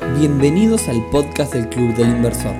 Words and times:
Bienvenidos 0.00 0.88
al 0.88 1.04
podcast 1.10 1.52
del 1.52 1.68
Club 1.68 1.94
del 1.94 2.08
Inversor, 2.08 2.54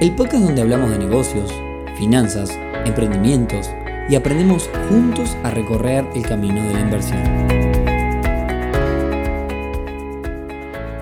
el 0.00 0.14
podcast 0.16 0.42
donde 0.42 0.62
hablamos 0.62 0.90
de 0.90 0.98
negocios, 1.00 1.52
finanzas, 1.98 2.58
emprendimientos 2.86 3.68
y 4.08 4.14
aprendemos 4.14 4.70
juntos 4.88 5.36
a 5.44 5.50
recorrer 5.50 6.06
el 6.14 6.22
camino 6.22 6.66
de 6.66 6.72
la 6.72 6.80
inversión. 6.80 7.22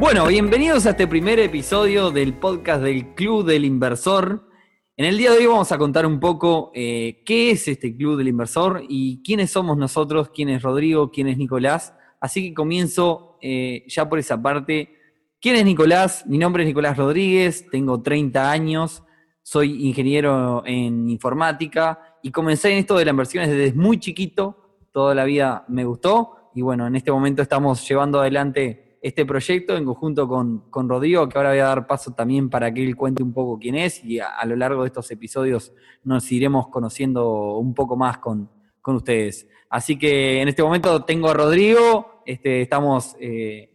Bueno, 0.00 0.26
bienvenidos 0.26 0.86
a 0.86 0.90
este 0.90 1.06
primer 1.06 1.38
episodio 1.38 2.10
del 2.10 2.34
podcast 2.34 2.82
del 2.82 3.14
Club 3.14 3.46
del 3.46 3.64
Inversor. 3.64 4.48
En 4.96 5.04
el 5.04 5.16
día 5.16 5.30
de 5.30 5.38
hoy 5.38 5.46
vamos 5.46 5.70
a 5.70 5.78
contar 5.78 6.04
un 6.04 6.18
poco 6.18 6.72
eh, 6.74 7.22
qué 7.24 7.52
es 7.52 7.68
este 7.68 7.96
Club 7.96 8.18
del 8.18 8.28
Inversor 8.28 8.82
y 8.88 9.22
quiénes 9.22 9.52
somos 9.52 9.76
nosotros, 9.76 10.30
quién 10.34 10.48
es 10.48 10.62
Rodrigo, 10.62 11.12
quién 11.12 11.28
es 11.28 11.38
Nicolás. 11.38 11.94
Así 12.20 12.48
que 12.48 12.54
comienzo 12.54 13.38
eh, 13.40 13.84
ya 13.86 14.08
por 14.08 14.18
esa 14.18 14.42
parte 14.42 14.99
¿Quién 15.42 15.56
es 15.56 15.64
Nicolás? 15.64 16.26
Mi 16.26 16.36
nombre 16.36 16.64
es 16.64 16.66
Nicolás 16.66 16.98
Rodríguez, 16.98 17.64
tengo 17.70 18.02
30 18.02 18.50
años, 18.50 19.02
soy 19.42 19.86
ingeniero 19.88 20.62
en 20.66 21.08
informática 21.08 22.18
y 22.22 22.30
comencé 22.30 22.72
en 22.72 22.76
esto 22.76 22.98
de 22.98 23.06
las 23.06 23.12
inversiones 23.12 23.48
desde 23.48 23.72
muy 23.72 23.98
chiquito, 23.98 24.82
toda 24.92 25.14
la 25.14 25.24
vida 25.24 25.64
me 25.68 25.86
gustó 25.86 26.50
y 26.54 26.60
bueno, 26.60 26.86
en 26.86 26.94
este 26.94 27.10
momento 27.10 27.40
estamos 27.40 27.88
llevando 27.88 28.20
adelante 28.20 28.98
este 29.00 29.24
proyecto 29.24 29.78
en 29.78 29.86
conjunto 29.86 30.28
con, 30.28 30.88
Rodrigo, 30.90 31.26
que 31.26 31.38
ahora 31.38 31.50
voy 31.52 31.60
a 31.60 31.64
dar 31.64 31.86
paso 31.86 32.12
también 32.12 32.50
para 32.50 32.70
que 32.74 32.84
él 32.84 32.94
cuente 32.94 33.22
un 33.22 33.32
poco 33.32 33.58
quién 33.58 33.76
es 33.76 34.04
y 34.04 34.18
a, 34.18 34.44
lo 34.44 34.56
largo 34.56 34.82
de 34.82 34.88
estos 34.88 35.10
episodios 35.10 35.72
nos 36.04 36.30
iremos 36.30 36.68
conociendo 36.68 37.56
un 37.56 37.72
poco 37.72 37.96
más 37.96 38.18
con, 38.18 38.50
ustedes. 38.84 39.48
Así 39.70 39.98
que 39.98 40.42
en 40.42 40.48
este 40.48 40.62
momento 40.62 41.02
tengo 41.04 41.30
a 41.30 41.32
Rodrigo, 41.32 42.22
este, 42.26 42.60
estamos... 42.60 43.16
Eh, 43.18 43.69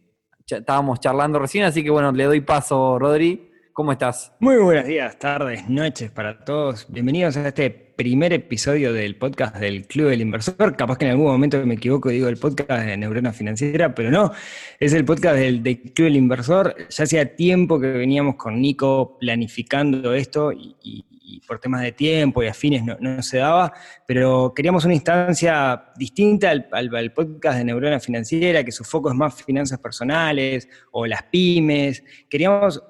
estábamos 0.54 1.00
charlando 1.00 1.40
recién, 1.40 1.64
así 1.64 1.82
que 1.82 1.90
bueno, 1.90 2.12
le 2.12 2.24
doy 2.24 2.40
paso, 2.40 2.98
Rodri. 2.98 3.50
¿Cómo 3.72 3.92
estás? 3.92 4.32
Muy 4.38 4.56
buenos 4.56 4.86
días, 4.86 5.18
tardes, 5.18 5.68
noches 5.68 6.10
para 6.10 6.44
todos. 6.44 6.86
Bienvenidos 6.88 7.36
a 7.36 7.48
este 7.48 7.68
primer 7.68 8.32
episodio 8.32 8.92
del 8.92 9.16
podcast 9.16 9.56
del 9.56 9.86
Club 9.86 10.08
del 10.08 10.20
Inversor. 10.20 10.76
Capaz 10.76 10.98
que 10.98 11.06
en 11.06 11.10
algún 11.10 11.26
momento 11.26 11.66
me 11.66 11.74
equivoco 11.74 12.10
y 12.10 12.14
digo 12.14 12.28
el 12.28 12.36
podcast 12.36 12.86
de 12.86 12.96
Neurona 12.96 13.32
Financiera, 13.32 13.94
pero 13.94 14.10
no, 14.10 14.30
es 14.78 14.92
el 14.92 15.04
podcast 15.04 15.36
del, 15.36 15.62
Club 15.62 16.06
del 16.06 16.16
Inversor. 16.16 16.76
Ya 16.88 17.04
hacía 17.04 17.34
tiempo 17.34 17.80
que 17.80 17.88
veníamos 17.88 18.36
con 18.36 18.60
Nico 18.60 19.18
planificando 19.18 20.14
esto 20.14 20.52
y 20.52 21.04
por 21.46 21.58
temas 21.58 21.82
de 21.82 21.92
tiempo 21.92 22.42
y 22.42 22.46
afines 22.46 22.82
no, 22.84 23.22
se 23.22 23.38
daba, 23.38 23.72
pero 24.06 24.52
queríamos 24.54 24.84
una 24.84 24.94
instancia 24.94 25.84
distinta 25.96 26.50
al, 26.50 26.68
al, 26.72 27.12
podcast 27.12 27.58
de 27.58 27.64
Neurona 27.64 28.00
Financiera, 28.00 28.64
que 28.64 28.72
su 28.72 28.84
foco 28.84 29.10
es 29.10 29.14
más 29.14 29.42
finanzas 29.42 29.78
personales 29.78 30.68
o 30.92 31.06
las 31.06 31.22
pymes. 31.24 32.02
Queríamos 32.28 32.82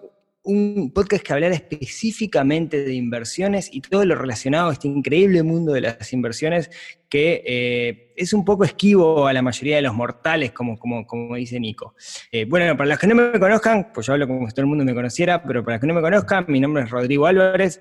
un 0.46 0.92
podcast 0.92 1.24
que 1.24 1.32
hablara 1.32 1.54
específicamente 1.54 2.84
de 2.84 2.94
inversiones 2.94 3.68
y 3.72 3.80
todo 3.80 4.04
lo 4.04 4.14
relacionado 4.14 4.70
a 4.70 4.72
este 4.72 4.86
increíble 4.86 5.42
mundo 5.42 5.72
de 5.72 5.80
las 5.80 6.12
inversiones 6.12 6.70
que 7.08 7.42
eh, 7.44 8.12
es 8.16 8.32
un 8.32 8.44
poco 8.44 8.64
esquivo 8.64 9.26
a 9.26 9.32
la 9.32 9.42
mayoría 9.42 9.76
de 9.76 9.82
los 9.82 9.94
mortales, 9.94 10.52
como, 10.52 10.78
como, 10.78 11.04
como 11.04 11.34
dice 11.34 11.58
Nico. 11.58 11.94
Eh, 12.30 12.44
bueno, 12.44 12.76
para 12.76 12.90
los 12.90 12.98
que 12.98 13.08
no 13.08 13.16
me 13.16 13.38
conozcan, 13.38 13.92
pues 13.92 14.06
yo 14.06 14.12
hablo 14.12 14.28
como 14.28 14.46
si 14.48 14.54
todo 14.54 14.62
el 14.62 14.68
mundo 14.68 14.84
me 14.84 14.94
conociera, 14.94 15.42
pero 15.42 15.64
para 15.64 15.76
los 15.76 15.80
que 15.80 15.86
no 15.88 15.94
me 15.94 16.00
conozcan, 16.00 16.44
mi 16.48 16.60
nombre 16.60 16.84
es 16.84 16.90
Rodrigo 16.90 17.26
Álvarez. 17.26 17.80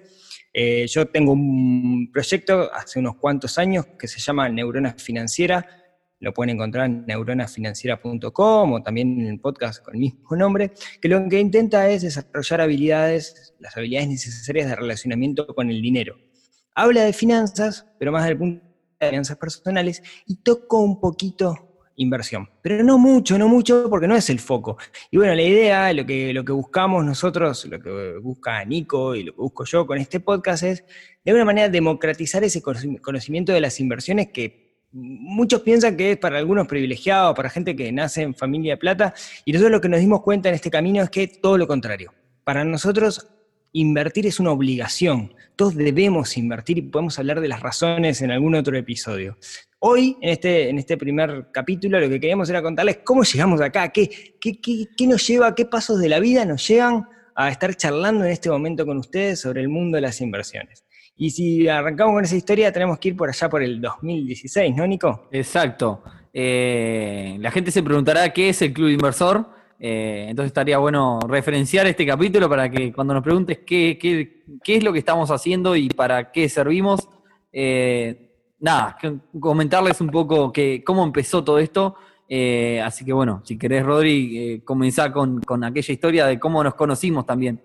Eh, 0.52 0.88
yo 0.88 1.06
tengo 1.06 1.34
un 1.34 2.10
proyecto 2.12 2.74
hace 2.74 2.98
unos 3.00 3.18
cuantos 3.18 3.60
años 3.60 3.86
que 4.00 4.08
se 4.08 4.20
llama 4.20 4.50
Neurona 4.50 4.96
Financiera. 4.98 5.85
Lo 6.26 6.34
pueden 6.34 6.56
encontrar 6.56 6.88
en 6.88 7.06
neuronafinanciera.com 7.06 8.74
o 8.74 8.82
también 8.82 9.22
en 9.22 9.28
el 9.28 9.40
podcast 9.40 9.86
con 9.86 9.94
el 9.94 10.00
mismo 10.00 10.36
nombre, 10.36 10.72
que 11.00 11.08
lo 11.08 11.30
que 11.30 11.40
intenta 11.40 11.88
es 11.88 12.02
desarrollar 12.02 12.62
habilidades, 12.62 13.54
las 13.60 13.78
habilidades 13.78 14.10
necesarias 14.10 14.68
de 14.68 14.76
relacionamiento 14.76 15.46
con 15.46 15.70
el 15.70 15.80
dinero. 15.84 16.18
Habla 16.74 17.04
de 17.04 17.14
finanzas, 17.14 17.86
pero 18.00 18.12
más 18.12 18.26
del 18.26 18.40
punto 18.40 18.66
de 19.00 19.10
finanzas 19.10 19.38
personales, 19.38 20.02
y 20.26 20.38
toco 20.38 20.82
un 20.82 21.00
poquito 21.00 21.84
inversión. 21.98 22.50
Pero 22.64 22.84
no 22.84 22.98
mucho, 22.98 23.38
no 23.38 23.48
mucho, 23.48 23.88
porque 23.88 24.08
no 24.08 24.16
es 24.16 24.28
el 24.32 24.40
foco. 24.40 24.80
Y 25.12 25.18
bueno, 25.18 25.36
la 25.36 25.44
idea, 25.44 25.94
lo 25.94 26.08
que, 26.08 26.34
lo 26.34 26.44
que 26.44 26.54
buscamos 26.54 27.06
nosotros, 27.06 27.66
lo 27.66 27.80
que 27.80 28.18
busca 28.18 28.66
Nico 28.66 29.14
y 29.14 29.26
lo 29.26 29.36
que 29.36 29.42
busco 29.42 29.64
yo 29.66 29.86
con 29.86 30.00
este 30.00 30.20
podcast 30.20 30.64
es, 30.64 30.84
de 31.24 31.32
alguna 31.32 31.46
manera, 31.46 31.70
democratizar 31.70 32.44
ese 32.44 32.64
conocimiento 32.64 33.54
de 33.54 33.62
las 33.62 33.80
inversiones 33.80 34.30
que 34.32 34.65
muchos 34.96 35.62
piensan 35.62 35.98
que 35.98 36.14
es 36.14 36.18
para 36.18 36.38
algunos 36.38 36.68
privilegiados, 36.68 37.36
para 37.36 37.50
gente 37.50 37.76
que 37.76 37.92
nace 37.92 38.22
en 38.22 38.34
familia 38.34 38.74
de 38.74 38.78
plata, 38.78 39.14
y 39.44 39.52
nosotros 39.52 39.72
lo 39.72 39.82
que 39.82 39.90
nos 39.90 40.00
dimos 40.00 40.22
cuenta 40.22 40.50
en 40.50 40.56
este 40.56 40.72
camino 40.72 41.04
es 41.04 41.10
que 41.10 41.28
todo 41.28 41.58
lo 41.58 41.68
contrario. 41.68 42.14
Para 42.44 42.64
nosotros 42.64 43.28
invertir 43.74 44.26
es 44.26 44.40
una 44.40 44.52
obligación. 44.52 45.34
Todos 45.58 45.76
debemos 45.76 46.38
invertir 46.38 46.78
y 46.78 46.82
podemos 46.84 47.20
hablar 47.20 47.42
de 47.42 47.50
las 47.50 47.60
razones 47.60 48.22
en 48.22 48.32
algún 48.32 48.56
otro 48.56 48.78
episodio. 48.78 49.38
Hoy, 49.80 50.18
en 50.22 50.30
este, 50.30 50.70
en 50.70 50.80
este 50.80 50.96
primer 50.98 51.48
capítulo, 51.52 52.00
lo 52.00 52.08
que 52.08 52.20
queríamos 52.20 52.50
era 52.50 52.62
contarles 52.62 53.00
cómo 53.04 53.24
llegamos 53.24 53.60
acá, 53.60 53.90
qué, 53.90 54.38
qué, 54.40 54.60
qué, 54.62 55.08
nos 55.08 55.28
lleva, 55.28 55.54
qué 55.54 55.66
pasos 55.66 56.00
de 56.00 56.08
la 56.08 56.20
vida 56.20 56.46
nos 56.46 56.66
llevan 56.66 57.06
a 57.36 57.50
estar 57.50 57.76
charlando 57.76 58.24
en 58.24 58.32
este 58.32 58.50
momento 58.50 58.86
con 58.86 58.98
ustedes 58.98 59.42
sobre 59.42 59.60
el 59.62 59.68
mundo 59.68 59.98
de 59.98 60.02
las 60.02 60.22
inversiones. 60.22 60.85
Y 61.18 61.30
si 61.30 61.68
arrancamos 61.68 62.14
con 62.14 62.24
esa 62.26 62.36
historia, 62.36 62.72
tenemos 62.72 63.00
que 63.00 63.10
ir 63.10 63.16
por 63.16 63.30
allá 63.30 63.50
por 63.50 63.64
el 63.64 63.80
2016, 63.80 64.76
¿no, 64.76 64.86
Nico? 64.86 65.28
Exacto. 65.32 66.04
Eh, 66.34 67.38
la 67.40 67.52
gente 67.52 67.72
se 67.72 67.82
preguntará 67.82 68.34
qué 68.34 68.50
es 68.50 68.62
el 68.62 68.74
Club 68.74 68.90
Inversor. 68.90 69.48
Eh, 69.80 70.28
entonces 70.30 70.48
estaría 70.48 70.78
bueno 70.78 71.20
referenciar 71.28 71.88
este 71.88 72.06
capítulo 72.06 72.50
para 72.50 72.70
que 72.70 72.92
cuando 72.92 73.14
nos 73.14 73.24
preguntes 73.24 73.60
qué, 73.66 73.98
qué, 73.98 74.76
es 74.76 74.84
lo 74.84 74.92
que 74.92 75.00
estamos 75.00 75.32
haciendo 75.32 75.76
y 75.76 75.90
para 75.90 76.32
qué 76.32 76.50
servimos, 76.50 77.08
eh, 77.52 78.32
nada, 78.60 78.98
comentarles 79.40 80.02
un 80.02 80.10
poco 80.10 80.52
que, 80.52 80.84
cómo 80.84 81.04
empezó 81.04 81.44
todo 81.44 81.60
esto. 81.60 81.96
Así 82.84 83.06
que 83.06 83.14
bueno, 83.14 83.42
si 83.46 83.58
querés, 83.58 83.86
Rodri, 83.86 84.62
comenzar 84.66 85.14
con, 85.14 85.40
con 85.42 85.64
aquella 85.64 85.94
historia 85.94 86.26
de 86.26 86.40
cómo 86.40 86.62
nos 86.62 86.74
conocimos 86.74 87.26
también. 87.26 87.62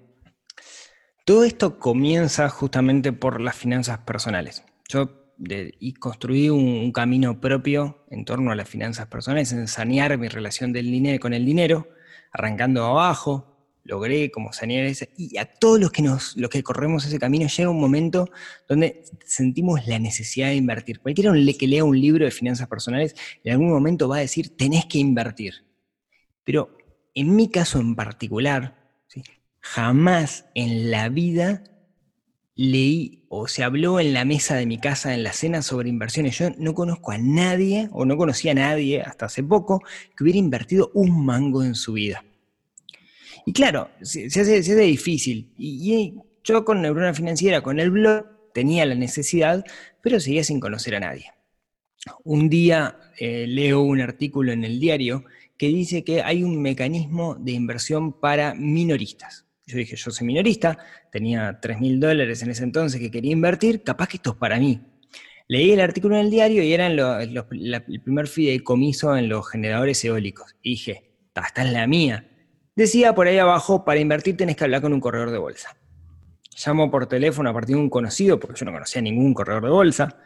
Todo 1.30 1.44
esto 1.44 1.78
comienza 1.78 2.48
justamente 2.48 3.12
por 3.12 3.41
las 3.41 3.54
finanzas 3.54 3.98
personales. 3.98 4.64
Yo 4.88 5.30
y 5.78 5.92
construí 5.92 6.48
un, 6.50 6.91
camino 6.91 7.41
propio 7.41 8.04
en 8.10 8.24
torno 8.24 8.50
a 8.50 8.56
las 8.56 8.68
finanzas 8.68 9.06
personales, 9.06 9.52
en 9.52 9.68
sanear 9.68 10.18
mi 10.18 10.26
relación 10.26 10.72
del 10.72 10.91
dinero 10.91 11.20
con 11.20 11.32
el 11.32 11.46
dinero, 11.46 11.86
arrancando 12.32 12.84
abajo, 12.84 13.46
logré 13.84 14.32
como 14.32 14.52
sanear 14.52 14.86
ese, 14.86 15.10
y 15.16 15.38
a 15.38 15.44
todos 15.44 15.78
los 15.78 15.92
que, 15.92 16.02
nos, 16.02 16.36
los 16.36 16.50
que 16.50 16.64
corremos 16.64 17.06
ese 17.06 17.20
camino 17.20 17.47
llega 17.47 17.70
un 17.70 17.80
momento 17.80 18.28
donde 18.68 19.04
sentimos 19.24 19.86
la 19.86 20.00
necesidad 20.00 20.48
de 20.48 20.56
invertir. 20.56 20.98
Cualquiera 20.98 21.32
que 21.56 21.68
lea 21.68 21.84
un 21.84 22.00
libro 22.00 22.24
de 22.24 22.32
finanzas 22.32 22.66
personales 22.66 23.14
en 23.44 23.52
algún 23.52 23.70
momento 23.70 24.08
va 24.08 24.16
a 24.16 24.20
decir, 24.20 24.56
tenés 24.56 24.84
que 24.86 24.98
invertir. 24.98 25.64
Pero 26.42 26.76
en 27.14 27.36
mi 27.36 27.48
caso 27.48 27.78
en 27.78 27.94
particular, 27.94 28.79
jamás 29.60 30.47
en 30.54 30.91
la 30.91 31.09
vida 31.09 31.65
leí 32.54 33.25
o 33.28 33.48
se 33.48 33.62
habló 33.62 34.00
en 34.00 34.12
la 34.12 34.25
mesa 34.25 34.56
de 34.56 34.66
mi 34.66 34.78
casa 34.78 35.15
en 35.15 35.22
la 35.22 35.32
cena 35.32 35.62
sobre 35.62 35.88
inversiones. 35.88 36.38
Yo 36.38 36.50
no 36.59 36.75
conozco 36.75 37.12
a 37.12 37.19
nadie 37.19 37.88
o 37.93 38.04
no 38.04 38.16
conocía 38.16 38.53
a 38.53 38.56
nadie 38.56 39.00
hasta 39.00 39.26
hace 39.26 39.43
poco 39.43 39.82
que 40.16 40.25
hubiera 40.25 40.38
invertido 40.38 40.91
un 40.94 41.25
mango 41.25 41.62
en 41.62 41.75
su 41.75 41.94
vida. 41.94 42.25
Y 43.47 43.53
claro, 43.53 43.91
se, 44.03 44.26
hace, 44.26 44.76
difícil. 44.76 45.53
Y, 45.56 46.15
yo 46.44 46.65
con 46.65 46.82
Neurona 46.82 47.15
Financiera, 47.15 47.62
con 47.62 47.81
el 47.81 47.91
blog, 47.91 48.27
tenía 48.53 48.84
la 48.84 48.94
necesidad, 48.94 49.65
pero 50.03 50.21
seguía 50.21 50.44
sin 50.44 50.60
conocer 50.60 50.97
a 50.97 51.00
nadie. 51.00 51.32
Un 52.25 52.48
día 52.48 52.98
eh, 53.19 53.47
leo 53.47 53.82
un 53.82 54.00
artículo 54.00 54.53
en 54.53 54.65
el 54.65 54.81
diario 54.81 55.25
que 55.56 55.69
dice 55.69 56.04
que 56.04 56.22
hay 56.22 56.42
un 56.42 56.60
mecanismo 56.60 57.37
de 57.37 57.53
inversión 57.53 58.12
para 58.12 58.54
minoristas. 58.54 59.47
Yo 59.71 59.78
dije, 59.78 59.97
yo 59.97 60.11
soy 60.11 60.27
minorista, 60.27 60.78
tenía 61.11 61.59
3 61.61 61.81
mil 61.81 62.01
dólares 62.01 62.43
en 62.43 62.51
ese 62.51 62.65
entonces 62.65 63.01
que 63.01 63.11
quería 63.11 63.33
invertir, 63.33 63.83
capaz 63.83 64.09
que 64.09 64.17
esto 64.17 64.31
es 64.31 64.37
para 64.37 64.59
mí. 64.59 64.81
Leí 65.49 65.72
el 65.72 65.81
artículo 65.81 66.17
en 66.17 66.27
el 66.27 66.31
diario 66.31 66.63
y 66.63 66.72
era 66.72 66.87
el 66.87 67.45
primer 68.05 68.28
fideicomiso 68.28 69.17
en 69.17 69.28
los 69.28 69.49
generadores 69.49 70.05
eólicos. 70.05 70.55
Y 70.63 70.71
dije, 70.71 71.11
esta 71.34 71.63
es 71.63 71.72
la 71.72 71.87
mía. 71.87 72.28
Decía 72.77 73.15
por 73.15 73.27
ahí 73.27 73.39
abajo, 73.39 73.84
para 73.84 74.01
invertir 74.01 74.37
tenés 74.37 74.57
que 74.57 74.65
hablar 74.65 74.81
con 74.81 74.93
un 74.93 75.01
corredor 75.01 75.31
de 75.31 75.39
bolsa. 75.39 75.77
Llamo 76.65 76.91
por 76.91 77.07
teléfono 77.07 77.51
a 77.51 77.53
partir 77.53 77.77
de 77.77 77.83
un 77.83 77.91
conocido, 77.91 78.39
porque 78.39 78.59
yo 78.59 78.67
no 78.67 78.72
conocía 78.72 79.03
ningún 79.03 79.34
corredor 79.34 79.65
de 79.65 79.71
bolsa. 79.71 80.19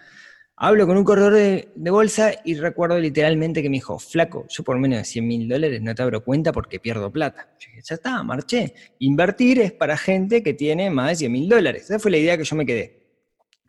Hablo 0.57 0.87
con 0.87 0.97
un 0.97 1.03
corredor 1.03 1.35
de, 1.35 1.91
bolsa 1.91 2.33
y 2.45 2.55
recuerdo 2.55 2.99
literalmente 3.01 3.61
que 3.61 3.69
me 3.69 3.79
dijo, 3.79 3.99
flaco, 3.99 4.47
yo 4.49 4.63
por 4.63 4.79
menos 4.79 4.99
de 4.99 5.05
100 5.05 5.27
mil 5.27 5.49
dólares 5.49 5.83
no 5.83 5.95
te 5.97 6.03
abro 6.03 6.23
cuenta 6.23 6.53
porque 6.53 6.79
pierdo 6.79 7.11
plata. 7.11 7.49
Yo 7.59 7.71
dije, 7.71 7.83
ya 7.85 7.95
está, 7.97 8.23
marché. 8.23 8.73
Invertir 9.01 9.61
es 9.61 9.73
para 9.73 9.97
gente 9.97 10.45
que 10.45 10.55
tiene 10.55 10.91
más 10.91 11.09
de 11.09 11.17
100 11.17 11.33
mil 11.33 11.49
dólares. 11.49 11.85
Esa 11.85 11.99
fue 11.99 12.13
la 12.13 12.19
idea 12.19 12.39
que 12.39 12.45
yo 12.45 12.55
me 12.55 12.65
quedé. 12.65 13.05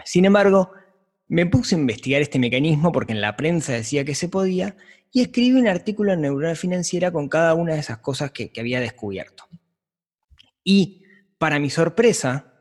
Sin 0.04 0.26
embargo, 0.26 0.72
me 1.28 1.48
puse 1.48 1.76
a 1.76 1.80
investigar 1.80 2.22
este 2.22 2.38
mecanismo 2.38 2.92
porque 2.92 3.14
en 3.14 3.22
la 3.22 3.36
prensa 3.36 3.74
decía 3.74 4.06
que 4.06 4.14
se 4.14 4.30
podía 4.30 4.78
y 5.12 5.22
escribí 5.22 5.54
un 5.60 5.68
artículo 5.68 6.14
en 6.14 6.22
Neurona 6.22 6.54
Financiera 6.54 7.12
con 7.12 7.30
cada 7.30 7.56
una 7.56 7.74
de 7.74 7.80
esas 7.80 7.98
cosas 7.98 8.30
que, 8.30 8.52
que 8.52 8.62
había 8.62 8.80
descubierto. 8.80 9.46
Y 10.64 11.02
para 11.40 11.58
mi 11.58 11.72
sorpresa, 11.72 12.55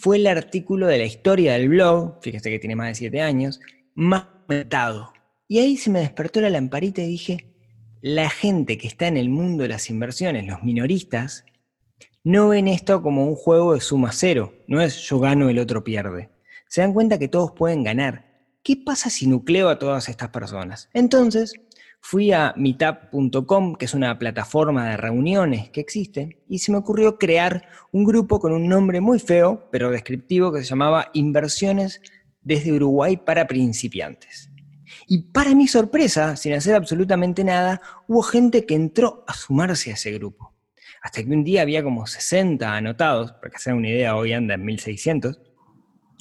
fue 0.00 0.16
el 0.16 0.26
artículo 0.26 0.86
de 0.86 0.98
la 0.98 1.04
historia 1.04 1.54
del 1.54 1.68
blog, 1.68 2.18
fíjese 2.22 2.50
que 2.50 2.58
tiene 2.58 2.76
más 2.76 2.88
de 2.88 2.94
siete 2.94 3.20
años, 3.20 3.60
más 3.94 4.26
comentado. 4.46 5.12
Y 5.48 5.58
ahí 5.58 5.76
se 5.76 5.90
me 5.90 6.00
despertó 6.00 6.40
la 6.40 6.50
lamparita 6.50 7.02
y 7.02 7.08
dije, 7.08 7.54
la 8.00 8.30
gente 8.30 8.78
que 8.78 8.86
está 8.86 9.08
en 9.08 9.16
el 9.16 9.28
mundo 9.28 9.64
de 9.64 9.70
las 9.70 9.90
inversiones, 9.90 10.46
los 10.46 10.62
minoristas, 10.62 11.44
no 12.22 12.48
ven 12.48 12.68
esto 12.68 13.02
como 13.02 13.26
un 13.26 13.34
juego 13.34 13.74
de 13.74 13.80
suma 13.80 14.12
cero, 14.12 14.52
no 14.68 14.80
es 14.80 14.98
yo 14.98 15.18
gano, 15.18 15.48
el 15.48 15.58
otro 15.58 15.82
pierde. 15.82 16.30
Se 16.68 16.80
dan 16.80 16.92
cuenta 16.92 17.18
que 17.18 17.28
todos 17.28 17.52
pueden 17.52 17.82
ganar. 17.82 18.28
¿Qué 18.62 18.76
pasa 18.76 19.10
si 19.10 19.26
nucleo 19.26 19.68
a 19.68 19.78
todas 19.78 20.08
estas 20.08 20.28
personas? 20.28 20.90
Entonces, 20.92 21.54
fui 22.00 22.32
a 22.32 22.54
meetup.com, 22.56 23.74
que 23.74 23.84
es 23.84 23.94
una 23.94 24.18
plataforma 24.18 24.88
de 24.88 24.96
reuniones 24.96 25.70
que 25.70 25.80
existe, 25.80 26.42
y 26.48 26.58
se 26.60 26.72
me 26.72 26.78
ocurrió 26.78 27.18
crear 27.18 27.68
un 27.92 28.04
grupo 28.04 28.40
con 28.40 28.52
un 28.52 28.68
nombre 28.68 29.00
muy 29.00 29.18
feo, 29.18 29.68
pero 29.70 29.90
descriptivo, 29.90 30.52
que 30.52 30.60
se 30.60 30.66
llamaba 30.66 31.10
Inversiones 31.12 32.00
desde 32.40 32.72
Uruguay 32.72 33.16
para 33.16 33.46
principiantes. 33.46 34.50
Y 35.06 35.30
para 35.32 35.54
mi 35.54 35.68
sorpresa, 35.68 36.36
sin 36.36 36.54
hacer 36.54 36.74
absolutamente 36.74 37.44
nada, 37.44 37.80
hubo 38.06 38.22
gente 38.22 38.64
que 38.64 38.74
entró 38.74 39.24
a 39.26 39.34
sumarse 39.34 39.90
a 39.90 39.94
ese 39.94 40.12
grupo. 40.12 40.54
Hasta 41.02 41.22
que 41.22 41.30
un 41.30 41.44
día 41.44 41.62
había 41.62 41.82
como 41.82 42.06
60 42.06 42.74
anotados, 42.74 43.32
para 43.32 43.50
que 43.50 43.58
se 43.58 43.72
una 43.72 43.88
idea, 43.88 44.16
hoy 44.16 44.32
anda 44.32 44.54
en 44.54 44.64
1600, 44.64 45.40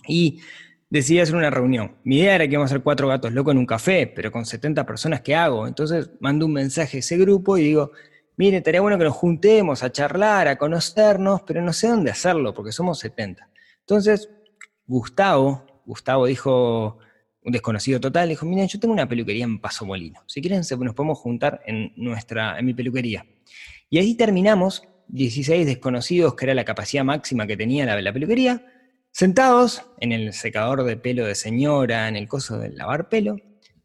y 0.08 0.42
decidí 0.90 1.20
hacer 1.20 1.36
una 1.36 1.50
reunión. 1.50 1.98
Mi 2.04 2.20
idea 2.20 2.36
era 2.36 2.48
que 2.48 2.54
íbamos 2.54 2.72
a 2.72 2.76
hacer 2.76 2.84
cuatro 2.84 3.08
gatos 3.08 3.34
locos 3.34 3.52
en 3.52 3.58
un 3.58 3.66
café, 3.66 4.08
pero 4.08 4.32
con 4.32 4.46
70 4.46 4.86
personas, 4.86 5.22
¿qué 5.22 5.36
hago? 5.36 5.68
Entonces 5.68 6.10
mando 6.20 6.46
un 6.46 6.54
mensaje 6.54 6.98
a 6.98 7.00
ese 7.00 7.18
grupo 7.18 7.58
y 7.58 7.64
digo, 7.64 7.92
mire, 8.38 8.58
estaría 8.58 8.82
bueno 8.82 8.98
que 8.98 9.04
nos 9.04 9.16
juntemos 9.16 9.84
a 9.84 9.92
charlar, 9.92 10.48
a 10.48 10.58
conocernos, 10.58 11.42
pero 11.44 11.62
no 11.62 11.74
sé 11.74 11.88
dónde 11.88 12.12
hacerlo, 12.12 12.54
porque 12.54 12.72
somos 12.72 13.00
70. 13.00 13.50
Entonces, 13.82 14.30
Gustavo, 14.86 15.66
Gustavo 15.86 16.26
dijo, 16.26 17.00
un 17.44 17.52
desconocido 17.52 18.00
total, 18.00 18.30
dijo, 18.30 18.46
miren, 18.46 18.68
yo 18.68 18.80
tengo 18.80 18.94
una 18.94 19.08
peluquería 19.08 19.46
en 19.46 19.60
Paso 19.60 19.86
Molino. 19.86 20.22
Si 20.28 20.42
quieren, 20.42 20.60
nos 20.60 20.94
podemos 20.94 21.18
juntar 21.18 21.62
en, 21.66 21.94
nuestra, 21.96 22.60
en 22.60 22.66
mi 22.66 22.74
peluquería. 22.74 23.26
Y 23.90 23.98
ahí 24.00 24.16
terminamos, 24.16 24.84
16 25.08 25.66
desconocidos, 25.66 26.36
que 26.36 26.46
era 26.46 26.54
la 26.54 26.66
capacidad 26.66 27.06
máxima 27.06 27.48
que 27.48 27.56
tenía 27.56 27.86
la 27.86 28.14
peluquería, 28.14 28.66
Sentados 29.12 29.84
en 30.00 30.12
el 30.12 30.34
secador 30.34 30.84
de 30.84 30.98
pelo 30.98 31.26
de 31.26 31.36
señora, 31.36 32.08
en 32.08 32.16
el 32.16 32.28
coso 32.28 32.60
de 32.60 32.70
lavar 32.70 33.10
pelo, 33.10 33.38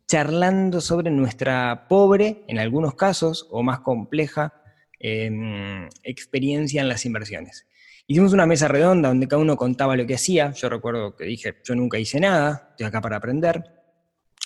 charlando 0.06 0.80
sobre 0.80 1.10
nuestra 1.10 1.86
pobre, 1.88 2.44
en 2.48 2.58
algunos 2.58 2.94
casos, 2.94 3.48
o 3.50 3.62
más 3.62 3.80
compleja, 3.80 4.52
em, 4.98 5.88
experiencia 6.02 6.82
en 6.82 6.88
las 6.88 7.06
inversiones. 7.06 7.66
Hicimos 8.06 8.32
una 8.32 8.46
mesa 8.46 8.68
redonda 8.68 9.08
donde 9.08 9.26
cada 9.28 9.40
uno 9.40 9.56
contaba 9.56 9.96
lo 9.96 10.06
que 10.06 10.16
hacía. 10.16 10.50
Yo 10.52 10.68
recuerdo 10.68 11.16
que 11.16 11.24
dije, 11.24 11.56
yo 11.64 11.74
nunca 11.74 11.98
hice 11.98 12.20
nada, 12.20 12.68
estoy 12.70 12.86
acá 12.86 13.00
para 13.00 13.16
aprender. 13.16 13.62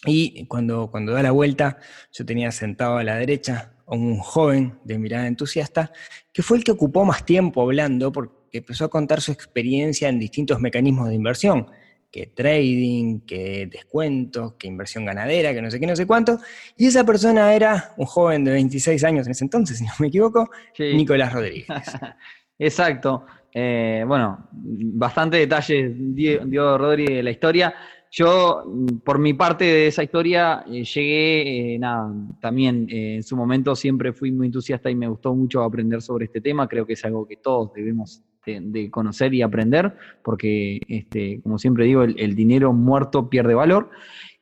Y 0.05 0.47
cuando, 0.47 0.91
cuando 0.91 1.13
da 1.13 1.23
la 1.23 1.33
vuelta, 1.33 1.79
yo 2.13 2.25
tenía 2.25 2.53
sentado 2.53 2.99
a 2.99 3.03
la 3.03 3.17
derecha 3.17 3.73
a 3.87 3.95
un 3.95 4.19
joven 4.19 4.79
de 4.85 4.99
mirada 4.99 5.27
entusiasta, 5.27 5.93
que 6.33 6.43
fue 6.43 6.59
el 6.59 6.65
que 6.65 6.73
ocupó 6.73 7.05
más 7.05 7.25
tiempo 7.25 7.63
hablando, 7.63 8.13
porque 8.13 8.35
empezó 8.59 8.87
a 8.87 8.89
contar 8.89 9.21
su 9.21 9.33
experiencia 9.33 10.09
en 10.09 10.19
distintos 10.19 10.61
mecanismos 10.61 11.09
de 11.09 11.15
inversión, 11.15 11.67
que 12.11 12.29
trading, 12.29 13.21
que 13.21 13.69
descuentos, 13.71 14.55
que 14.55 14.67
inversión 14.67 15.05
ganadera, 15.05 15.53
que 15.53 15.63
no 15.63 15.71
sé 15.71 15.79
qué, 15.79 15.87
no 15.87 15.97
sé 15.97 16.07
cuánto. 16.07 16.39
Y 16.77 16.87
esa 16.87 17.05
persona 17.05 17.55
era 17.55 17.93
un 17.97 18.07
joven 18.07 18.45
de 18.45 18.53
26 18.53 19.05
años 19.05 19.27
en 19.27 19.33
ese 19.33 19.45
entonces, 19.45 19.79
si 19.79 19.85
no 19.85 19.93
me 19.99 20.09
equivoco, 20.09 20.49
Nicolás 20.79 21.33
Rodríguez. 21.33 21.67
Exacto. 22.59 23.27
Eh, 23.53 24.05
bueno, 24.07 24.49
bastante 24.53 25.39
detalles 25.39 25.93
dio, 26.15 26.79
Rodríguez 26.79 27.17
de 27.17 27.23
la 27.23 27.31
historia. 27.31 27.75
Yo, 28.11 28.65
por 29.05 29.19
mi 29.19 29.35
parte 29.35 29.65
de 29.65 29.87
esa 29.89 30.03
historia, 30.03 30.65
eh, 30.67 30.85
llegué, 30.85 31.75
eh, 31.75 31.79
nada, 31.79 32.13
también 32.41 32.87
en 32.89 33.23
su 33.23 33.37
momento 33.37 33.75
siempre 33.75 34.13
fui 34.13 34.31
muy 34.31 34.47
entusiasta 34.47 34.91
y 34.91 34.95
me 34.95 35.09
gustó 35.09 35.35
mucho 35.35 35.63
aprender 35.63 36.01
sobre 36.03 36.27
este 36.27 36.41
tema. 36.41 36.69
Creo 36.69 36.87
que 36.87 36.93
es 36.95 37.05
algo 37.05 37.27
que 37.27 37.37
todos 37.37 37.73
debemos 37.73 38.23
de, 38.47 38.91
conocer 38.91 39.35
y 39.35 39.43
aprender, 39.43 39.95
porque, 40.23 40.81
este, 40.89 41.41
como 41.43 41.59
siempre 41.59 41.85
digo, 41.85 42.03
el, 42.03 42.35
dinero 42.35 42.73
muerto 42.73 43.29
pierde 43.29 43.55
valor. 43.55 43.91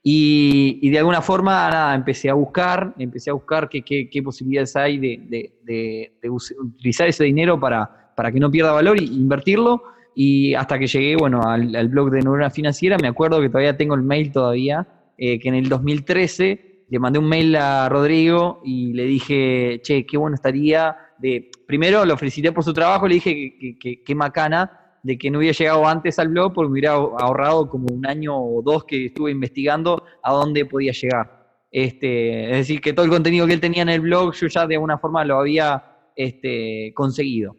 Y, 0.02 0.90
de 0.90 0.98
alguna 0.98 1.22
forma, 1.22 1.70
nada, 1.70 1.94
empecé 1.94 2.28
a 2.28 2.34
buscar, 2.34 2.94
empecé 2.98 3.30
a 3.30 3.32
buscar 3.32 3.68
qué, 3.68 3.82
qué, 3.82 4.22
posibilidades 4.22 4.76
hay 4.76 4.98
de, 4.98 6.12
utilizar 6.28 7.08
ese 7.08 7.24
dinero 7.24 7.58
para, 7.58 8.12
para 8.14 8.30
que 8.30 8.38
no 8.38 8.50
pierda 8.50 8.72
valor 8.72 8.98
e 8.98 9.04
invertirlo. 9.04 9.82
Y 10.14 10.54
hasta 10.54 10.78
que 10.78 10.86
llegué, 10.86 11.16
bueno, 11.16 11.42
al, 11.42 11.88
blog 11.88 12.10
de 12.10 12.20
Neurona 12.20 12.50
Financiera, 12.50 12.98
me 12.98 13.08
acuerdo 13.08 13.40
que 13.40 13.48
todavía 13.48 13.76
tengo 13.76 13.94
el 13.94 14.02
mail 14.02 14.30
todavía, 14.30 14.86
eh, 15.16 15.40
que 15.40 15.48
en 15.48 15.54
el 15.54 15.68
2013 15.68 16.84
le 16.88 16.98
mandé 16.98 17.18
un 17.18 17.28
mail 17.28 17.56
a 17.56 17.88
Rodrigo 17.88 18.60
y 18.64 18.92
le 18.92 19.04
dije, 19.04 19.80
che, 19.82 20.04
qué 20.06 20.16
bueno 20.16 20.34
estaría 20.34 20.96
de, 21.18 21.50
primero 21.66 22.04
lo 22.04 22.16
felicité 22.16 22.52
por 22.52 22.64
su 22.64 22.72
trabajo, 22.72 23.08
le 23.08 23.14
dije 23.14 23.76
que, 23.80 24.02
que, 24.04 24.14
macana 24.14 24.98
de 25.02 25.18
que 25.18 25.30
no 25.30 25.38
hubiera 25.38 25.56
llegado 25.56 25.86
antes 25.86 26.18
al 26.18 26.28
blog 26.28 26.52
porque 26.54 26.68
me 26.68 26.72
hubiera 26.72 26.92
ahorrado 26.92 27.68
como 27.68 27.86
un 27.92 28.06
año 28.06 28.36
o 28.36 28.62
dos 28.62 28.84
que 28.84 29.06
estuve 29.06 29.30
investigando 29.30 30.02
a 30.22 30.32
dónde 30.32 30.64
podía 30.64 30.92
llegar. 30.92 31.44
Este, 31.70 32.50
es 32.50 32.56
decir, 32.58 32.80
que 32.80 32.92
todo 32.92 33.04
el 33.04 33.10
contenido 33.10 33.46
que 33.46 33.54
él 33.54 33.60
tenía 33.60 33.82
en 33.82 33.88
el 33.88 34.00
blog 34.00 34.32
yo 34.34 34.46
ya 34.46 34.66
de 34.66 34.76
alguna 34.76 34.98
forma 34.98 35.24
lo 35.24 35.38
había 35.38 35.84
este, 36.16 36.92
conseguido. 36.94 37.56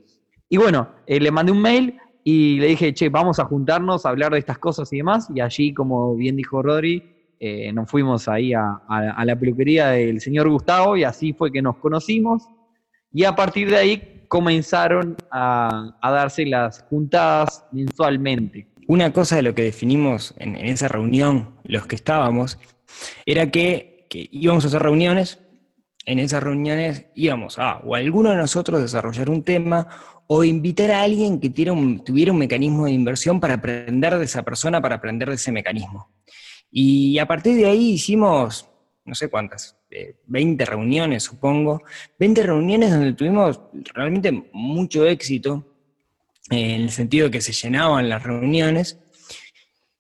Y 0.50 0.58
bueno, 0.58 0.90
eh, 1.06 1.20
le 1.20 1.32
mandé 1.32 1.52
un 1.52 1.62
mail 1.62 1.98
y 2.24 2.60
le 2.60 2.68
dije, 2.68 2.94
che, 2.94 3.10
vamos 3.10 3.40
a 3.40 3.46
juntarnos 3.46 4.06
a 4.06 4.10
hablar 4.10 4.32
de 4.32 4.40
estas 4.40 4.58
cosas 4.58 4.92
y 4.94 4.98
demás. 4.98 5.30
Y 5.34 5.42
allí, 5.42 5.74
como 5.74 6.16
bien 6.16 6.36
dijo 6.36 6.62
Rodri, 6.62 7.04
eh, 7.40 7.72
nos 7.74 7.90
fuimos 7.92 8.28
ahí 8.28 8.54
a, 8.54 8.82
a, 8.88 9.26
la 9.26 9.38
peluquería 9.38 9.90
del 9.90 10.22
señor 10.22 10.50
Gustavo 10.50 10.96
y 10.96 11.04
así 11.04 11.34
fue 11.34 11.52
que 11.52 11.62
nos 11.62 11.78
conocimos. 11.78 12.48
Y 13.16 13.24
a 13.24 13.34
partir 13.34 13.70
de 13.70 13.78
ahí 13.78 14.26
comenzaron 14.28 15.16
a, 15.32 15.98
darse 16.04 16.46
las 16.46 16.82
juntadas 16.90 17.64
mensualmente. 17.72 18.68
Una 18.90 19.14
cosa 19.14 19.38
de 19.38 19.42
lo 19.42 19.56
que 19.56 19.64
definimos 19.64 20.34
en, 20.38 20.58
esa 20.58 20.90
reunión, 20.90 21.56
los 21.64 21.88
que 21.88 21.96
estábamos, 21.96 22.60
era 23.26 23.50
que, 23.50 24.06
íbamos 24.12 24.66
a 24.66 24.68
hacer 24.68 24.84
reuniones, 24.84 25.40
en 26.06 26.20
esas 26.20 26.44
reuniones 26.44 27.06
íbamos 27.16 27.58
a 27.58 27.78
o 27.86 27.96
alguno 27.96 28.32
de 28.32 28.36
nosotros 28.36 28.82
desarrollar 28.82 29.30
un 29.30 29.44
tema 29.44 29.88
o 30.28 30.44
invitar 30.44 30.92
a 30.92 31.02
alguien 31.02 31.40
que 31.40 31.50
tuviera 31.50 31.72
un, 31.72 32.04
tuviera 32.04 32.34
un 32.34 32.38
mecanismo 32.38 32.84
de 32.84 32.92
inversión 32.92 33.40
para 33.40 33.54
aprender 33.54 34.18
de 34.18 34.26
esa 34.26 34.44
persona, 34.44 34.82
para 34.82 34.96
aprender 34.96 35.30
de 35.30 35.36
ese 35.36 35.54
mecanismo. 35.54 36.12
Y 36.70 37.18
a 37.18 37.26
partir 37.26 37.56
de 37.56 37.68
ahí 37.68 37.92
hicimos 37.92 38.68
no 39.06 39.14
sé 39.14 39.30
cuántas, 39.30 39.78
20 40.28 40.64
eh, 40.64 40.66
reuniones 40.66 41.24
supongo, 41.24 41.84
20 42.20 42.44
reuniones 42.44 42.92
donde 42.92 43.14
tuvimos 43.14 43.60
realmente 43.94 44.50
mucho 44.54 45.06
éxito, 45.06 45.66
en 46.50 46.82
el 46.82 46.92
sentido 46.92 47.32
que 47.32 47.42
se 47.42 47.54
llenaban 47.54 48.10
las 48.10 48.24
reuniones. 48.24 49.00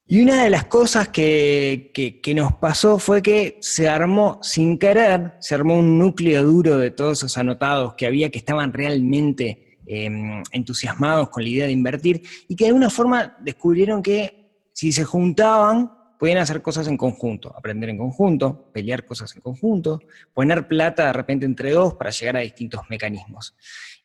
Y 0.07 0.21
una 0.21 0.43
de 0.43 0.51
las 0.51 0.65
cosas 0.65 1.09
que, 1.09 2.21
nos 2.35 2.53
pasó 2.53 2.99
fue 2.99 3.23
que 3.23 3.57
se 3.61 3.89
armó, 3.89 4.39
sin 4.43 4.77
querer, 4.77 5.33
se 5.39 5.55
armó 5.55 5.79
un 5.79 5.97
núcleo 5.97 6.43
duro 6.43 6.77
de 6.77 6.91
todos 6.91 7.17
esos 7.19 7.37
anotados 7.39 7.95
que 7.95 8.05
había 8.05 8.29
que 8.29 8.37
estaban 8.37 8.71
realmente 8.71 9.79
em, 9.87 10.43
entusiasmados 10.51 11.29
con 11.29 11.41
la 11.41 11.49
idea 11.49 11.65
de 11.65 11.71
invertir 11.71 12.21
y 12.47 12.55
que 12.55 12.65
de 12.65 12.69
alguna 12.69 12.91
forma 12.91 13.35
descubrieron 13.41 14.03
que 14.03 14.45
si 14.73 14.91
se 14.91 15.03
juntaban 15.03 15.91
pueden 16.17 16.37
hacer 16.37 16.61
cosas 16.61 16.87
en 16.87 16.97
conjunto, 16.97 17.53
aprender 17.55 17.89
en 17.89 17.97
conjunto, 17.97 18.71
pelear 18.71 19.05
cosas 19.05 19.35
en 19.35 19.41
conjunto, 19.41 20.01
poner 20.33 20.67
plata 20.67 21.07
de 21.07 21.13
repente 21.13 21.45
entre 21.45 21.71
dos 21.71 21.95
para 21.95 22.11
llegar 22.11 22.37
a 22.37 22.41
distintos 22.41 22.81
mecanismos. 22.89 23.55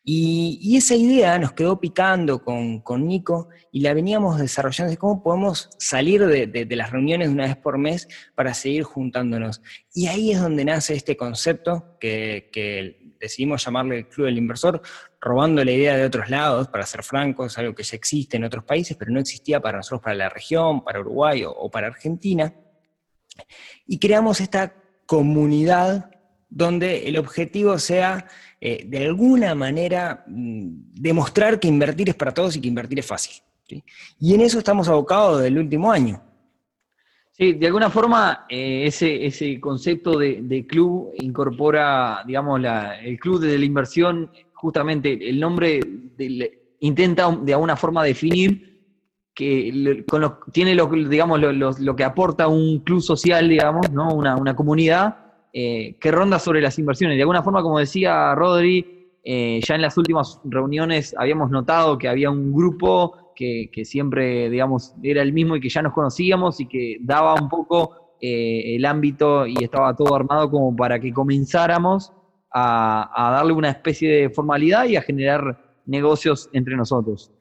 Y, 0.03 0.75
esa 0.75 0.95
idea 0.95 1.37
nos 1.37 1.53
quedó 1.53 1.79
picando 1.79 2.43
con, 2.43 2.81
Nico 3.07 3.49
y 3.71 3.81
la 3.81 3.93
veníamos 3.93 4.39
desarrollando 4.39 4.89
de 4.89 4.97
cómo 4.97 5.21
podemos 5.21 5.69
salir 5.77 6.25
de, 6.25 6.67
las 6.75 6.91
reuniones 6.91 7.27
de 7.27 7.33
una 7.33 7.45
vez 7.45 7.55
por 7.55 7.77
mes 7.77 8.07
para 8.33 8.55
seguir 8.55 8.83
juntándonos. 8.83 9.61
Y 9.93 10.07
ahí 10.07 10.31
es 10.31 10.41
donde 10.41 10.63
nace 10.63 10.93
este 10.93 11.17
concepto 11.17 11.97
que, 11.99 12.49
decidimos 13.19 13.63
llamarle 13.63 13.99
el 13.99 14.07
Club 14.07 14.25
del 14.25 14.37
Inversor, 14.37 14.81
robando 15.19 15.63
la 15.63 15.71
idea 15.71 15.95
de 15.95 16.05
otros 16.05 16.29
lados, 16.29 16.69
para 16.69 16.85
ser 16.85 17.03
francos, 17.03 17.57
algo 17.57 17.75
que 17.75 17.83
ya 17.83 17.95
existe 17.95 18.37
en 18.37 18.45
otros 18.45 18.63
países, 18.63 18.97
pero 18.97 19.11
no 19.11 19.19
existía 19.19 19.59
para 19.59 19.77
nosotros, 19.77 20.01
para 20.01 20.15
la 20.15 20.29
región, 20.29 20.83
para 20.83 21.01
Uruguay 21.01 21.43
o, 21.45 21.69
para 21.69 21.87
Argentina. 21.87 22.51
Y 23.85 23.99
creamos 23.99 24.41
esta 24.41 24.73
comunidad 25.05 26.09
donde 26.49 27.07
el 27.07 27.17
objetivo 27.17 27.77
sea, 27.77 28.27
eh, 28.59 28.85
de 28.87 29.05
alguna 29.05 29.53
manera, 29.53 30.23
mm, 30.25 30.93
demostrar 30.95 31.59
que 31.59 31.67
invertir 31.67 32.09
es 32.09 32.15
para 32.15 32.33
todos 32.33 32.55
y 32.55 32.61
que 32.61 32.67
invertir 32.67 32.99
es 32.99 33.05
fácil. 33.05 33.35
Y 34.19 34.33
en 34.33 34.41
eso 34.41 34.57
estamos 34.57 34.87
abocados 34.87 35.41
del 35.41 35.57
último 35.57 35.91
año. 35.91 36.21
Sí, 37.41 37.53
de 37.53 37.65
alguna 37.65 37.89
forma 37.89 38.45
eh, 38.47 38.85
ese, 38.85 39.25
ese 39.25 39.59
concepto 39.59 40.19
de, 40.19 40.63
club 40.67 41.11
incorpora, 41.21 42.21
digamos, 42.23 42.61
el 43.01 43.17
club 43.17 43.39
de 43.39 43.57
la 43.57 43.65
inversión, 43.65 44.29
justamente 44.53 45.27
el 45.27 45.39
nombre 45.39 45.79
intenta 46.81 47.35
de 47.41 47.53
alguna 47.53 47.75
forma 47.75 48.03
definir 48.03 48.83
que 49.33 50.05
tiene 50.51 50.75
lo, 50.75 50.85
digamos, 50.85 51.41
lo, 51.79 51.95
que 51.95 52.03
aporta 52.03 52.47
un 52.47 52.77
club 52.81 53.01
social, 53.01 53.49
digamos, 53.49 53.89
¿no? 53.91 54.13
una, 54.13 54.55
comunidad 54.55 55.17
eh, 55.51 55.97
que 55.99 56.11
ronda 56.11 56.37
sobre 56.37 56.61
las 56.61 56.77
inversiones. 56.77 57.17
De 57.17 57.23
alguna 57.23 57.41
forma, 57.41 57.63
como 57.63 57.79
decía 57.79 58.35
Rodri, 58.35 59.17
eh, 59.23 59.61
ya 59.67 59.73
en 59.73 59.81
las 59.81 59.97
últimas 59.97 60.39
reuniones 60.43 61.15
habíamos 61.17 61.49
notado 61.49 61.97
que 61.97 62.07
había 62.07 62.29
un 62.29 62.53
grupo 62.53 63.15
que, 63.35 63.69
siempre, 63.83 64.49
digamos, 64.49 64.95
era 65.01 65.21
el 65.21 65.33
mismo 65.33 65.55
y 65.55 65.61
que 65.61 65.69
ya 65.69 65.81
nos 65.81 65.93
conocíamos 65.93 66.59
y 66.59 66.67
que 66.67 66.97
daba 67.01 67.35
un 67.35 67.49
poco 67.49 68.15
eh, 68.21 68.75
el 68.75 68.85
ámbito 68.85 69.47
y 69.47 69.63
estaba 69.63 69.95
todo 69.95 70.15
armado 70.15 70.49
como 70.49 70.75
para 70.75 70.99
que 70.99 71.11
comenzáramos 71.11 72.13
a 72.53 73.31
darle 73.37 73.53
una 73.53 73.69
especie 73.69 74.11
de 74.11 74.29
formalidad 74.29 74.85
y 74.85 74.97
a 74.97 75.01
generar 75.01 75.57
negocios 75.85 76.49
entre 76.53 76.75
nosotros. 76.75 77.31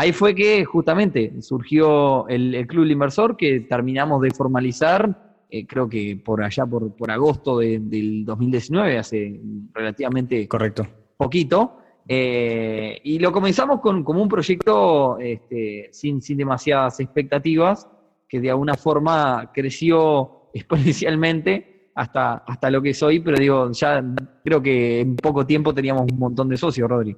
Ahí 0.00 0.12
fue 0.12 0.32
que 0.32 0.64
justamente 0.64 1.42
surgió 1.42 2.28
el, 2.28 2.64
Club 2.68 2.82
del 2.82 2.92
Inversor, 2.92 3.36
que 3.36 3.66
terminamos 3.68 4.22
de 4.22 4.30
formalizar, 4.30 5.42
eh, 5.50 5.66
creo 5.66 5.88
que 5.88 6.22
por 6.24 6.40
allá, 6.40 6.64
por, 6.66 6.94
por 6.94 7.10
agosto 7.10 7.58
del 7.58 8.24
2019, 8.24 8.96
hace 8.96 9.40
relativamente 9.74 10.46
Correcto. 10.46 10.86
poquito. 11.16 11.78
Eh, 12.10 13.00
y 13.04 13.18
lo 13.18 13.30
comenzamos 13.30 13.80
con, 13.80 14.02
como 14.02 14.22
un 14.22 14.28
proyecto 14.28 15.18
este, 15.18 15.90
sin, 15.92 16.22
sin 16.22 16.38
demasiadas 16.38 17.00
expectativas, 17.00 17.86
que 18.26 18.40
de 18.40 18.50
alguna 18.50 18.74
forma 18.74 19.50
creció 19.52 20.50
exponencialmente 20.54 21.90
hasta, 21.94 22.38
hasta 22.38 22.70
lo 22.70 22.80
que 22.80 22.94
soy, 22.94 23.20
pero 23.20 23.38
digo, 23.38 23.70
ya 23.72 24.02
creo 24.42 24.62
que 24.62 25.00
en 25.00 25.16
poco 25.16 25.44
tiempo 25.44 25.74
teníamos 25.74 26.06
un 26.10 26.18
montón 26.18 26.48
de 26.48 26.56
socios, 26.56 26.88
Rodri. 26.88 27.14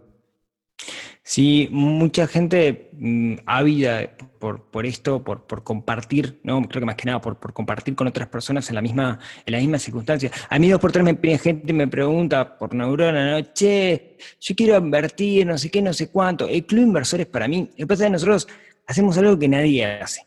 Sí, 1.31 1.69
mucha 1.71 2.27
gente 2.27 2.91
mm, 2.99 3.35
ávida 3.47 4.17
por, 4.41 4.85
esto, 4.85 5.23
por, 5.23 5.63
compartir, 5.63 6.41
¿no? 6.43 6.61
Creo 6.63 6.81
que 6.81 6.87
más 6.87 6.97
que 6.97 7.05
nada 7.05 7.21
por, 7.21 7.39
por, 7.39 7.53
compartir 7.53 7.95
con 7.95 8.09
otras 8.09 8.27
personas 8.27 8.69
en 8.69 8.75
la 8.75 8.83
misma, 8.83 9.21
en 9.47 9.53
la 9.53 9.61
misma 9.61 9.79
circunstancia. 9.79 10.33
A 10.49 10.59
mí 10.59 10.69
dos 10.69 10.81
por 10.81 10.91
tres 10.91 11.05
me 11.05 11.39
gente 11.39 11.73
me 11.73 11.87
pregunta 11.87 12.59
por 12.59 12.75
neurona, 12.75 13.31
¿no? 13.31 13.47
Che, 13.55 14.17
yo 14.41 14.57
quiero 14.57 14.77
invertir, 14.79 15.47
no 15.47 15.57
sé 15.57 15.71
qué, 15.71 15.81
no 15.81 15.93
sé 15.93 16.11
cuánto. 16.11 16.49
El 16.49 16.67
club 16.67 16.83
inversores 16.83 17.29
para 17.29 17.47
mí, 17.47 17.71
lo 17.77 17.77
que 17.77 17.87
pasa 17.87 18.03
es 18.03 18.07
que 18.09 18.13
nosotros 18.13 18.49
hacemos 18.89 19.17
algo 19.17 19.39
que 19.39 19.47
nadie 19.47 19.87
hace. 19.87 20.27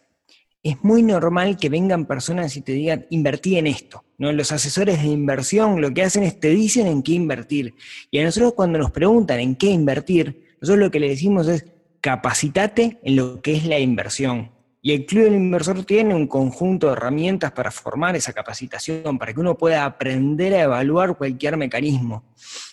Es 0.63 0.81
muy 0.85 1.03
normal 1.03 1.57
que 1.57 1.67
vengan 1.67 2.05
personas 2.05 2.55
y 2.55 2.61
te 2.61 2.71
digan, 2.71 3.07
invertí 3.09 3.57
en 3.57 3.67
esto. 3.67 4.05
¿no? 4.19 4.31
Los 4.31 4.53
asesores 4.53 5.01
de 5.01 5.09
inversión 5.09 5.81
lo 5.81 5.93
que 5.93 6.03
hacen 6.03 6.23
es 6.23 6.39
te 6.39 6.47
dicen 6.51 6.87
en 6.87 7.03
qué 7.03 7.11
invertir. 7.11 7.73
Y 8.09 8.19
a 8.19 8.23
nosotros 8.23 8.53
cuando 8.53 8.79
nos 8.79 8.91
preguntan 8.91 9.41
en 9.41 9.57
qué 9.57 9.67
invertir, 9.67 10.52
nosotros 10.63 10.85
lo 10.85 10.91
que 10.91 11.01
le 11.01 11.09
decimos 11.09 11.49
es 11.49 11.65
capacitate 11.99 12.97
en 13.03 13.17
lo 13.17 13.41
que 13.41 13.53
es 13.53 13.65
la 13.65 13.79
inversión. 13.79 14.49
Y 14.81 14.93
el 14.93 15.05
Club 15.05 15.25
del 15.25 15.35
Inversor 15.35 15.83
tiene 15.83 16.15
un 16.15 16.25
conjunto 16.25 16.87
de 16.87 16.93
herramientas 16.93 17.51
para 17.51 17.69
formar 17.69 18.15
esa 18.15 18.31
capacitación, 18.31 19.19
para 19.19 19.33
que 19.33 19.41
uno 19.41 19.57
pueda 19.57 19.83
aprender 19.83 20.53
a 20.53 20.61
evaluar 20.61 21.17
cualquier 21.17 21.57
mecanismo. 21.57 22.23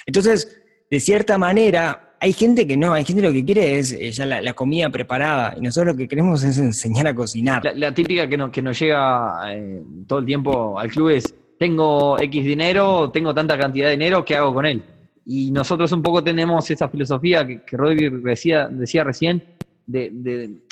Entonces, 0.06 0.62
de 0.88 1.00
cierta 1.00 1.36
manera, 1.36 2.14
hay 2.20 2.32
gente 2.32 2.64
que 2.64 2.76
no, 2.76 2.92
hay 2.92 3.04
gente 3.04 3.22
que 3.22 3.28
lo 3.28 3.34
que 3.34 3.44
quiere 3.44 3.80
es 3.80 3.90
eh, 3.90 4.12
ya 4.12 4.24
la, 4.24 4.52
comida 4.52 4.88
preparada, 4.88 5.56
y 5.58 5.60
nosotros 5.60 5.94
lo 5.94 5.98
que 5.98 6.06
queremos 6.06 6.44
es 6.44 6.58
enseñar 6.58 7.08
a 7.08 7.14
cocinar. 7.14 7.72
La, 7.74 7.92
típica 7.92 8.28
que, 8.28 8.38
que 8.52 8.62
nos 8.62 8.78
llega 8.78 9.52
eh, 9.52 9.82
todo 10.06 10.20
el 10.20 10.26
tiempo 10.26 10.78
al 10.78 10.88
club 10.90 11.08
es, 11.08 11.34
tengo 11.58 12.20
X 12.20 12.44
dinero, 12.44 13.10
tengo 13.10 13.34
tanta 13.34 13.58
cantidad 13.58 13.86
de 13.86 13.92
dinero, 13.92 14.24
¿qué 14.24 14.36
hago 14.36 14.54
con 14.54 14.64
él? 14.64 14.80
Y 15.24 15.50
nosotros 15.50 15.92
un 15.92 16.02
poco 16.02 16.24
tenemos 16.24 16.70
esa 16.70 16.88
filosofía 16.88 17.46
que, 17.46 17.62
que 17.62 17.76
decía, 18.22 18.68
decía 18.68 19.04
recién, 19.04 19.42
de, 19.86 20.62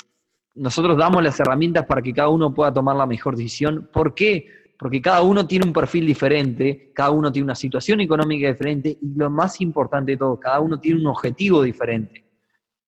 nosotros 0.55 0.97
damos 0.97 1.23
las 1.23 1.39
herramientas 1.39 1.85
para 1.85 2.01
que 2.01 2.13
cada 2.13 2.29
uno 2.29 2.53
pueda 2.53 2.73
tomar 2.73 2.95
la 2.95 3.05
mejor 3.05 3.35
decisión. 3.35 3.89
¿Por 3.91 4.13
qué? 4.13 4.47
Porque 4.77 5.01
cada 5.01 5.21
uno 5.21 5.45
tiene 5.45 5.65
un 5.65 5.73
perfil 5.73 6.05
diferente, 6.05 6.91
cada 6.93 7.11
uno 7.11 7.31
tiene 7.31 7.45
una 7.45 7.55
situación 7.55 8.01
económica 8.01 8.47
diferente 8.47 8.97
y 9.01 9.13
lo 9.15 9.29
más 9.29 9.61
importante 9.61 10.13
de 10.13 10.17
todo, 10.17 10.39
cada 10.39 10.59
uno 10.59 10.79
tiene 10.79 10.99
un 10.99 11.07
objetivo 11.07 11.61
diferente. 11.61 12.25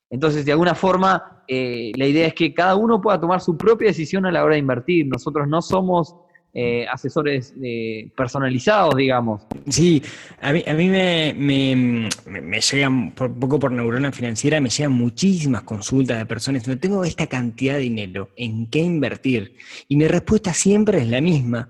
Entonces, 0.10 0.46
de 0.46 0.52
alguna 0.52 0.76
forma, 0.76 1.44
eh, 1.48 1.92
la 1.96 2.06
idea 2.06 2.28
es 2.28 2.34
que 2.34 2.54
cada 2.54 2.76
uno 2.76 3.00
pueda 3.00 3.20
tomar 3.20 3.40
su 3.40 3.58
propia 3.58 3.88
decisión 3.88 4.26
a 4.26 4.32
la 4.32 4.44
hora 4.44 4.56
de 4.56 4.60
invertir. 4.60 5.08
Nosotros 5.08 5.48
no 5.48 5.62
somos 5.62 6.16
eh, 6.54 6.86
asesores 6.92 7.54
eh, 7.64 8.10
personalizados, 8.16 8.96
digamos. 8.96 9.44
Sí, 9.70 10.04
a 10.42 10.52
mí, 10.52 10.64
a 10.68 10.74
mí 10.74 10.90
me, 10.90 11.34
me, 11.34 12.60
llegan, 12.60 13.12
por, 13.12 13.34
poco 13.34 13.58
por 13.58 13.72
neurona 13.72 14.12
financiera, 14.12 14.60
me 14.60 14.70
llegan 14.70 14.92
muchísimas 14.92 15.62
consultas 15.62 16.18
de 16.18 16.26
personas, 16.26 16.68
no 16.68 16.78
tengo 16.78 17.06
esta 17.06 17.28
cantidad 17.28 17.76
de 17.76 17.82
dinero, 17.82 18.30
¿en 18.36 18.68
qué 18.68 18.80
invertir? 18.80 19.56
Y 19.88 19.96
mi 19.96 20.08
respuesta 20.08 20.54
siempre 20.54 20.98
es 20.98 21.08
la 21.08 21.22
misma. 21.22 21.70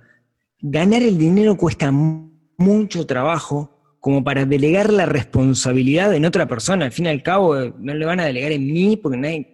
Ganar 0.60 1.04
el 1.04 1.18
dinero 1.18 1.56
cuesta 1.58 1.92
mucho 1.92 3.06
trabajo, 3.06 3.78
como 4.00 4.24
para 4.24 4.46
delegar 4.46 4.92
la 4.92 5.06
responsabilidad 5.06 6.14
en 6.16 6.26
otra 6.26 6.48
persona. 6.48 6.86
Al 6.86 6.92
fin 6.92 7.06
y 7.06 7.10
al 7.10 7.22
cabo, 7.22 7.56
no 7.56 7.94
le 7.94 8.06
van 8.06 8.20
a 8.20 8.26
delegar 8.26 8.52
en 8.52 8.66
mí 8.66 8.98
porque 8.98 9.51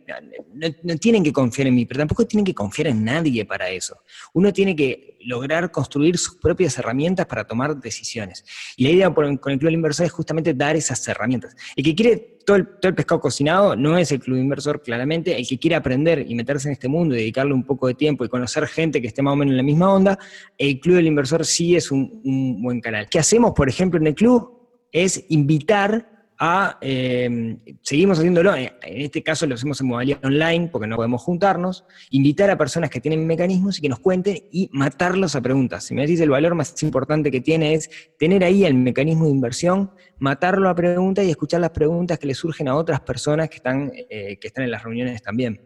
no, 0.84 0.96
tienen 0.98 1.24
que 1.24 1.34
confiar 1.34 1.68
en 1.68 1.76
mí, 1.76 1.86
pero 1.86 2.00
tampoco 2.00 2.26
tienen 2.26 2.46
que 2.46 2.54
confiar 2.54 2.88
en 2.88 3.04
nadie 3.04 3.46
para 3.46 3.70
eso. 3.70 3.98
Uno 4.34 4.54
tiene 4.54 4.76
que 4.76 5.18
lograr 5.22 5.72
construir 5.72 6.18
sus 6.18 6.36
propias 6.36 6.78
herramientas 6.78 7.26
para 7.26 7.46
tomar 7.46 7.76
decisiones. 7.78 8.46
Y 8.78 8.86
la 8.86 8.90
idea 8.92 9.14
con 9.14 9.52
el 9.52 9.60
Club 9.60 9.72
Inversor 9.72 10.06
es 10.06 10.12
justamente 10.12 10.54
dar 10.54 10.76
esas 10.76 11.06
herramientas. 11.08 11.56
El 11.76 11.84
que 11.84 11.96
quiere 11.96 12.38
todo 12.46 12.56
el, 12.56 12.66
todo 12.66 12.90
el 12.90 12.96
pescado 12.96 13.20
cocinado 13.20 13.76
no 13.76 13.98
es 13.98 14.12
el 14.12 14.20
Club 14.22 14.38
Inversor, 14.38 14.82
claramente. 14.82 15.38
El 15.38 15.46
que 15.46 15.60
quiere 15.60 15.76
aprender 15.76 16.26
y 16.28 16.34
meterse 16.36 16.70
en 16.70 16.74
este 16.74 16.88
mundo 16.88 17.14
y 17.16 17.20
dedicarle 17.20 17.54
un 17.54 17.66
poco 17.66 17.88
de 17.88 17.94
tiempo 17.94 18.24
y 18.24 18.30
conocer 18.30 18.66
gente 18.68 19.02
que 19.02 19.08
esté 19.08 19.22
más 19.22 19.34
o 19.34 19.36
menos 19.36 19.52
en 19.52 19.58
la 19.58 19.64
misma 19.64 19.94
onda, 19.94 20.18
el 20.58 20.80
Club 20.80 20.96
del 20.96 21.08
Inversor 21.08 21.46
sí 21.46 21.76
es 21.76 21.92
un, 21.92 22.22
un 22.24 22.62
buen 22.62 22.80
canal. 22.80 23.08
¿Qué 23.10 23.20
hacemos, 23.20 23.52
por 23.54 23.68
ejemplo, 23.68 24.00
en 24.00 24.08
el 24.08 24.16
club? 24.16 24.54
Es 24.94 25.26
invitar 25.28 26.17
a, 26.40 26.78
eh, 26.82 27.58
seguimos 27.82 28.20
haciéndolo, 28.20 28.56
en 28.56 28.72
este 28.82 29.24
caso 29.24 29.46
lo 29.48 29.56
hacemos 29.56 29.82
en 29.82 29.88
modalidad 29.88 30.24
online 30.24 30.70
porque 30.72 30.88
no 30.88 30.96
podemos 30.96 31.22
juntarnos, 31.22 31.86
invitar 32.12 32.50
a 32.50 32.58
personas 32.58 32.90
que 32.90 33.02
tienen 33.02 33.26
mecanismos 33.26 33.80
y 33.80 33.82
que 33.82 33.90
nos 33.90 34.00
cuenten 34.00 34.38
y 34.52 34.70
matarlos 34.72 35.36
a 35.36 35.42
preguntas. 35.42 35.86
Si 35.86 35.96
me 35.96 36.02
decís 36.02 36.20
el 36.22 36.30
valor 36.30 36.56
más 36.56 36.82
importante 36.84 37.32
que 37.32 37.42
tiene 37.42 37.74
es 37.74 37.90
tener 38.20 38.44
ahí 38.44 38.66
el 38.66 38.76
mecanismo 38.76 39.26
de 39.26 39.32
inversión, 39.32 39.92
matarlo 40.20 40.70
a 40.70 40.76
preguntas 40.76 41.26
y 41.26 41.30
escuchar 41.30 41.62
las 41.62 41.72
preguntas 41.72 42.20
que 42.20 42.28
le 42.28 42.34
surgen 42.34 42.68
a 42.68 42.76
otras 42.76 43.02
personas 43.02 43.50
que 43.50 43.58
están, 43.58 43.92
eh, 43.94 44.38
que 44.40 44.48
están 44.48 44.64
en 44.64 44.72
las 44.72 44.84
reuniones 44.84 45.22
también. 45.22 45.60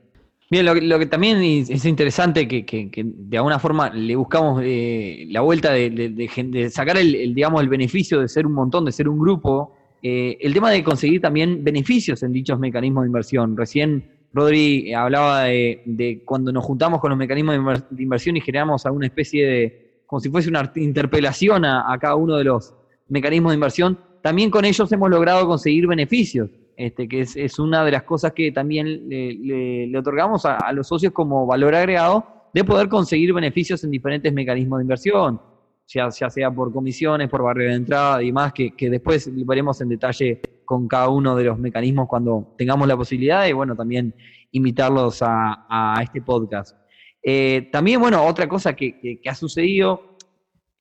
Bien, 0.51 0.65
lo, 0.65 0.99
que 0.99 1.05
también 1.05 1.37
es 1.41 1.85
interesante 1.85 2.45
que, 2.45 2.65
que, 2.65 2.91
de 2.93 3.37
alguna 3.37 3.57
forma 3.57 3.89
le 3.89 4.17
buscamos 4.17 4.61
eh, 4.65 5.25
la 5.29 5.39
vuelta 5.39 5.71
de, 5.71 6.69
sacar 6.69 6.97
el, 6.97 7.33
digamos, 7.33 7.61
el 7.61 7.69
beneficio 7.69 8.19
de 8.19 8.27
ser 8.27 8.45
un 8.45 8.51
montón, 8.51 8.83
de 8.83 8.91
ser 8.91 9.07
un 9.07 9.17
grupo, 9.17 9.73
eh, 10.03 10.38
el 10.41 10.53
tema 10.53 10.72
de 10.72 10.84
conseguir 10.84 11.22
también 11.22 11.63
beneficios 11.63 12.24
en 12.24 12.34
dichos 12.34 12.60
mecanismos 12.60 13.03
de 13.03 13.08
inversión. 13.08 13.55
Recién 13.55 14.03
Rodri 14.34 14.93
hablaba 14.93 15.43
de, 15.43 16.22
cuando 16.25 16.51
nos 16.51 16.63
juntamos 16.63 17.00
con 17.00 17.10
los 17.10 17.20
mecanismos 17.20 17.84
de 17.89 18.03
inversión 18.03 18.38
y 18.38 18.41
generamos 18.41 18.86
alguna 18.86 19.08
especie 19.08 19.46
de, 19.46 20.01
como 20.08 20.20
si 20.20 20.29
fuese 20.29 20.50
una 20.50 20.72
interpelación 20.75 21.65
a, 21.65 21.98
cada 22.00 22.15
uno 22.15 22.38
de 22.38 22.46
los 22.46 22.74
mecanismos 23.10 23.51
de 23.51 23.55
inversión, 23.55 24.00
también 24.22 24.50
con 24.50 24.65
ellos 24.65 24.91
hemos 24.91 25.10
logrado 25.10 25.46
conseguir 25.46 25.86
beneficios, 25.86 26.50
este, 26.77 27.08
que 27.08 27.22
es, 27.22 27.60
una 27.60 27.84
de 27.84 27.91
las 27.91 28.03
cosas 28.03 28.31
que 28.34 28.51
también 28.51 29.10
le, 29.10 29.98
otorgamos 29.98 30.46
a 30.46 30.72
los 30.72 30.88
socios 30.88 31.12
como 31.12 31.46
valor 31.46 31.75
agregado 31.75 32.25
de 32.53 32.63
poder 32.63 32.88
conseguir 32.88 33.34
beneficios 33.34 33.84
en 33.84 33.91
diferentes 33.91 34.31
mecanismos 34.34 34.79
de 34.79 34.84
inversión 34.84 35.39
ya, 35.88 36.11
sea 36.11 36.51
por 36.51 36.71
comisiones, 36.71 37.29
por 37.29 37.43
barrio 37.43 37.69
de 37.69 37.75
entrada 37.75 38.21
y 38.21 38.27
demás, 38.27 38.53
que, 38.53 38.73
después 38.89 39.29
veremos 39.45 39.81
en 39.81 39.89
detalle 39.89 40.41
con 40.65 40.88
cada 40.88 41.09
uno 41.09 41.35
de 41.35 41.43
los 41.45 41.59
mecanismos 41.59 42.07
cuando 42.07 42.53
tengamos 42.57 42.88
la 42.88 42.95
posibilidad 42.95 43.45
y 43.47 43.53
bueno, 43.53 43.75
también 43.75 44.15
invitarlos 44.51 45.19
a, 45.21 46.00
este 46.01 46.21
podcast. 46.21 46.77
Eh, 47.21 47.69
también, 47.71 48.00
bueno, 48.00 48.23
otra 48.25 48.47
cosa 48.47 48.73
que, 48.73 49.19
ha 49.27 49.35
sucedido, 49.35 50.17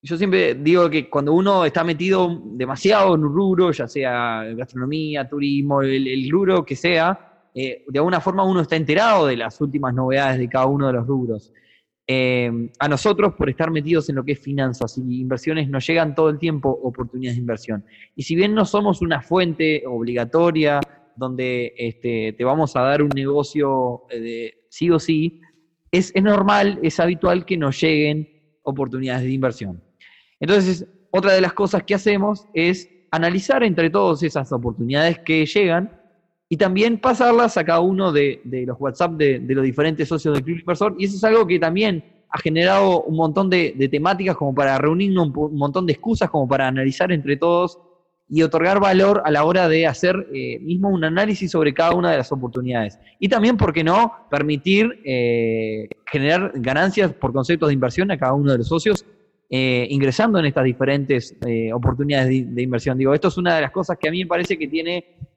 yo 0.02 0.16
siempre 0.16 0.54
digo 0.54 0.88
que 0.88 1.11
cuando 1.11 1.35
uno 1.35 1.64
está 1.64 1.85
metido 1.85 2.40
demasiado 2.52 3.14
en 3.14 3.25
un 3.25 3.35
rubro, 3.35 3.73
ya 3.73 3.87
sea 3.87 4.45
gastronomía, 4.54 5.28
turismo, 5.28 5.83
el, 5.83 6.28
rubro 6.30 6.64
que 6.64 6.76
sea, 6.76 7.49
eh, 7.54 7.85
de 7.87 7.99
alguna 7.99 8.21
forma 8.21 8.45
uno 8.45 8.61
está 8.61 8.76
enterado 8.76 9.26
de 9.26 9.37
las 9.37 9.61
últimas 9.61 9.92
novedades 9.92 10.38
de 10.38 10.49
cada 10.49 10.66
uno 10.66 10.87
de 10.87 10.92
los 10.95 11.07
rubros. 11.07 11.52
Eh, 12.12 12.50
a 12.81 12.88
nosotros, 12.88 13.35
por 13.35 13.49
estar 13.49 13.71
metidos 13.71 14.09
en 14.09 14.17
lo 14.17 14.25
que 14.25 14.33
es 14.33 14.40
finanzas 14.40 14.99
y 14.99 15.21
inversiones, 15.21 15.69
nos 15.69 15.87
llegan 15.87 16.17
todo 16.17 16.29
el 16.29 16.40
tiempo 16.40 16.69
oportunidades 16.83 17.37
de 17.37 17.40
inversión. 17.40 17.85
Y 18.17 18.25
si 18.25 18.35
bien 18.35 18.52
no 18.52 18.64
somos 18.64 19.00
una 19.00 19.23
fuente 19.23 19.85
obligatoria 19.87 20.81
donde 21.14 21.73
este, 21.76 22.33
te 22.33 22.43
vamos 22.43 22.75
a 22.75 22.81
dar 22.81 23.00
un 23.00 23.11
negocio 23.11 24.07
eh, 24.11 24.19
de 24.19 24.55
sí 24.71 24.90
o 24.90 24.99
sí, 24.99 25.40
es, 25.93 26.12
normal, 26.21 26.81
es 26.83 26.99
habitual 26.99 27.45
que 27.45 27.57
nos 27.57 27.81
lleguen 27.81 28.29
oportunidades 28.64 29.23
de 29.23 29.31
inversión. 29.31 29.81
Entonces, 30.40 30.85
otra 31.12 31.33
de 31.33 31.40
las 31.40 31.52
cosas 31.52 31.85
que 31.85 31.95
hacemos 31.95 32.45
es 32.55 32.90
analizar 33.12 33.62
entre 33.62 33.88
todas 33.88 34.25
esas 34.25 34.50
oportunidades 34.50 35.21
que 35.21 35.47
llegan 35.47 36.00
y 36.52 36.57
también 36.57 36.99
pasarlas 36.99 37.57
a 37.57 37.64
cada 37.64 37.78
uno 37.78 38.11
de, 38.11 38.40
los 38.66 38.76
WhatsApp 38.80 39.12
de, 39.12 39.38
los 39.38 39.64
diferentes 39.64 40.09
socios 40.09 40.35
del 40.35 40.42
Club 40.42 40.59
Inversor. 40.59 40.97
Y 40.99 41.04
eso 41.04 41.16
es 41.16 41.23
algo 41.23 41.47
que 41.47 41.61
también 41.61 42.02
ha 42.28 42.38
generado 42.40 43.02
un 43.02 43.16
montón 43.16 43.49
de, 43.49 43.88
temáticas 43.88 44.37
como 44.37 44.52
para 44.52 44.76
reunirnos, 44.76 45.28
un, 45.28 45.57
montón 45.57 45.87
de 45.87 45.92
excusas 45.92 46.28
como 46.28 46.49
para 46.49 46.66
analizar 46.66 47.12
entre 47.12 47.37
todos 47.37 47.78
y 48.28 48.42
otorgar 48.42 48.80
valor 48.80 49.23
a 49.25 49.30
la 49.30 49.45
hora 49.45 49.69
de 49.69 49.87
hacer 49.87 50.26
eh, 50.35 50.59
mismo 50.59 50.88
un 50.88 51.04
análisis 51.04 51.52
sobre 51.52 51.73
cada 51.73 51.95
una 51.95 52.11
de 52.11 52.16
las 52.16 52.33
oportunidades. 52.33 52.99
Y 53.21 53.28
también, 53.28 53.57
¿por 53.57 53.73
qué 53.73 53.85
no?, 53.85 54.12
permitir 54.28 55.00
eh, 55.04 55.88
generar 56.07 56.50
ganancias 56.57 57.12
por 57.12 57.33
conceptos 57.33 57.69
de 57.69 57.75
inversión 57.75 58.11
a 58.11 58.19
cada 58.19 58.33
uno 58.33 58.50
de 58.50 58.59
los 58.59 58.66
socios 58.66 59.07
eh, 59.49 59.87
ingresando 59.88 60.40
en 60.40 60.47
estas 60.47 60.64
diferentes 60.64 61.37
oportunidades 61.73 62.28
de, 62.28 62.62
inversión. 62.62 62.99
Digo, 62.99 63.14
esto 63.14 63.28
es 63.28 63.38
una 63.38 63.54
de 63.54 63.62
las 63.62 63.71
cosas 63.71 63.97
que 63.99 64.09
a 64.09 64.11
mí 64.11 64.25
me 64.25 64.28
parece 64.28 64.59
que 64.59 64.66
tiene 64.66 65.29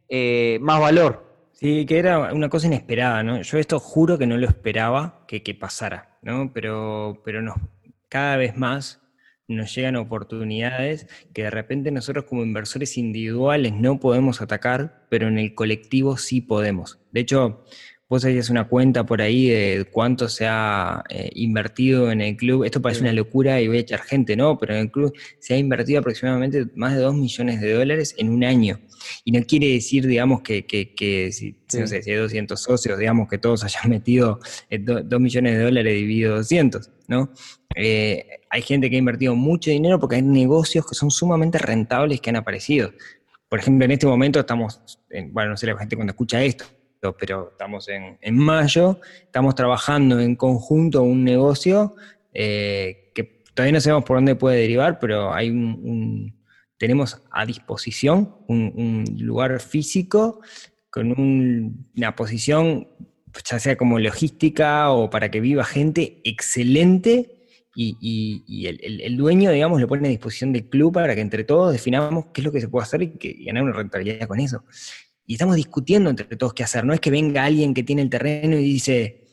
más 0.62 0.80
valor. 0.80 1.50
Sí, 1.54 1.86
que 1.86 1.98
era 1.98 2.34
una 2.34 2.50
cosa 2.50 2.68
inesperada, 2.68 3.24
¿no? 3.24 3.42
Yo 3.42 3.58
esto 3.58 3.80
juro 3.80 4.18
que 4.18 4.28
no 4.28 4.38
lo 4.38 4.48
esperaba 4.48 5.24
que, 5.28 5.44
que 5.44 5.54
pasara, 5.54 6.18
¿no? 6.22 6.52
Pero, 6.54 7.22
pero 7.24 7.42
no, 7.42 7.56
cada 8.10 8.38
vez 8.38 8.58
más 8.58 9.02
nos 9.48 9.74
llegan 9.76 9.96
oportunidades 9.96 11.08
que 11.34 11.44
de 11.44 11.50
repente 11.50 11.92
nosotros 11.92 12.26
como 12.26 12.44
inversores 12.44 12.98
individuales 12.98 13.74
no 13.74 14.00
podemos 14.00 14.42
atacar, 14.42 15.06
pero 15.10 15.28
en 15.28 15.38
el 15.38 15.54
colectivo 15.56 16.18
sí 16.18 16.42
podemos. 16.42 17.00
De 17.12 17.22
hecho, 17.22 17.66
vos 18.14 18.26
harías 18.26 18.52
una 18.52 18.68
cuenta 18.68 19.08
por 19.08 19.24
ahí 19.24 19.50
de 19.50 19.88
cuánto 19.92 20.30
se 20.30 20.46
ha 20.48 21.04
eh, 21.10 21.32
invertido 21.34 22.12
en 22.12 22.22
el 22.22 22.38
club. 22.38 22.64
Esto 22.64 22.80
parece 22.80 23.02
una 23.02 23.12
locura 23.12 23.60
y 23.60 23.68
voy 23.68 23.78
a 23.78 23.80
echar 23.80 24.02
gente, 24.02 24.36
¿no? 24.36 24.56
Pero 24.60 24.76
en 24.76 24.82
el 24.82 24.92
club 24.92 25.12
se 25.40 25.56
ha 25.56 25.58
invertido 25.58 26.00
aproximadamente 26.00 26.68
más 26.76 26.94
de 26.94 27.02
2 27.02 27.16
millones 27.16 27.60
de 27.60 27.74
dólares 27.74 28.14
en 28.20 28.30
un 28.30 28.44
año. 28.44 28.80
Y 29.26 29.32
no 29.32 29.44
quiere 29.44 29.68
decir, 29.68 30.06
digamos, 30.06 30.44
que, 30.44 30.64
si, 31.32 31.58
no 31.80 31.88
sé, 31.88 32.04
si 32.04 32.12
hay 32.12 32.18
200 32.18 32.62
socios, 32.62 33.00
digamos, 33.00 33.28
que 33.28 33.40
todos 33.40 33.64
hayan 33.64 33.82
metido 33.90 34.40
2 34.70 35.06
eh, 35.12 35.20
millones 35.20 35.58
de 35.58 35.64
dólares 35.64 35.96
dividido 35.96 36.36
200, 36.36 36.92
¿no? 37.08 37.32
Eh, 37.76 38.28
hay 38.52 38.62
gente 38.62 38.92
que 38.92 38.96
ha 38.96 39.00
invertido 39.00 39.34
mucho 39.36 39.72
dinero 39.72 40.00
porque 40.00 40.18
hay 40.18 40.22
negocios 40.22 40.86
que 40.86 40.94
son 40.94 41.10
sumamente 41.10 41.58
rentables 41.58 42.22
que 42.22 42.30
han 42.30 42.36
aparecido. 42.36 42.92
Por 43.50 43.58
ejemplo, 43.58 43.86
en 43.86 43.92
este 43.92 44.06
momento 44.06 44.40
estamos, 44.40 45.00
bueno, 45.32 45.52
no 45.52 45.58
sé 45.58 45.66
la 45.66 45.78
gente 45.80 45.96
cuando 45.96 46.12
escucha 46.12 46.44
esto, 46.44 46.66
pero 47.12 47.50
estamos 47.52 47.90
en, 47.90 48.38
mayo, 48.38 49.00
estamos 49.24 49.56
trabajando 49.56 50.20
en 50.20 50.36
conjunto 50.36 51.04
un 51.04 51.24
negocio 51.24 51.96
eh, 52.34 53.12
que 53.14 53.44
todavía 53.54 53.74
no 53.74 53.82
sabemos 53.82 54.06
por 54.06 54.18
dónde 54.18 54.36
puede 54.36 54.62
derivar, 54.62 55.00
pero 55.00 55.34
hay 55.34 55.50
un, 55.50 56.34
tenemos 56.78 57.22
a 57.32 57.46
disposición 57.46 58.36
un, 58.48 59.04
lugar 59.18 59.60
físico 59.60 60.42
con 60.90 61.12
una 61.12 62.16
posición, 62.16 62.88
ya 63.50 63.60
sea 63.60 63.76
como 63.76 64.00
logística 64.00 64.92
o 64.92 65.10
para 65.10 65.30
que 65.30 65.42
viva 65.42 65.66
gente, 65.66 66.22
excelente. 66.24 67.30
Y, 67.76 68.68
el, 68.68 69.18
dueño, 69.18 69.50
digamos, 69.50 69.82
lo 69.82 69.88
pone 69.88 70.08
a 70.08 70.12
disposición 70.12 70.54
del 70.54 70.70
club 70.70 70.94
para 70.94 71.16
que 71.16 71.22
entre 71.22 71.44
todos 71.44 71.72
definamos 71.74 72.28
qué 72.32 72.42
es 72.42 72.46
lo 72.46 72.52
que 72.52 72.62
se 72.62 72.68
puede 72.68 72.84
hacer 72.84 73.02
y, 73.02 73.18
que, 73.18 73.30
y 73.30 73.46
ganar 73.46 73.64
una 73.64 73.74
rentabilidad 73.74 74.28
con 74.28 74.40
eso 74.40 74.64
y 75.26 75.34
estamos 75.34 75.56
discutiendo 75.56 76.10
entre 76.10 76.26
todos 76.36 76.54
qué 76.54 76.64
hacer. 76.64 76.86
No 76.86 76.94
es 76.94 77.00
que 77.00 77.12
venga 77.12 77.46
alguien 77.46 77.74
que 77.74 77.84
tiene 77.84 78.02
el 78.02 78.10
terreno 78.10 78.58
y 78.58 78.64
dice, 78.64 79.24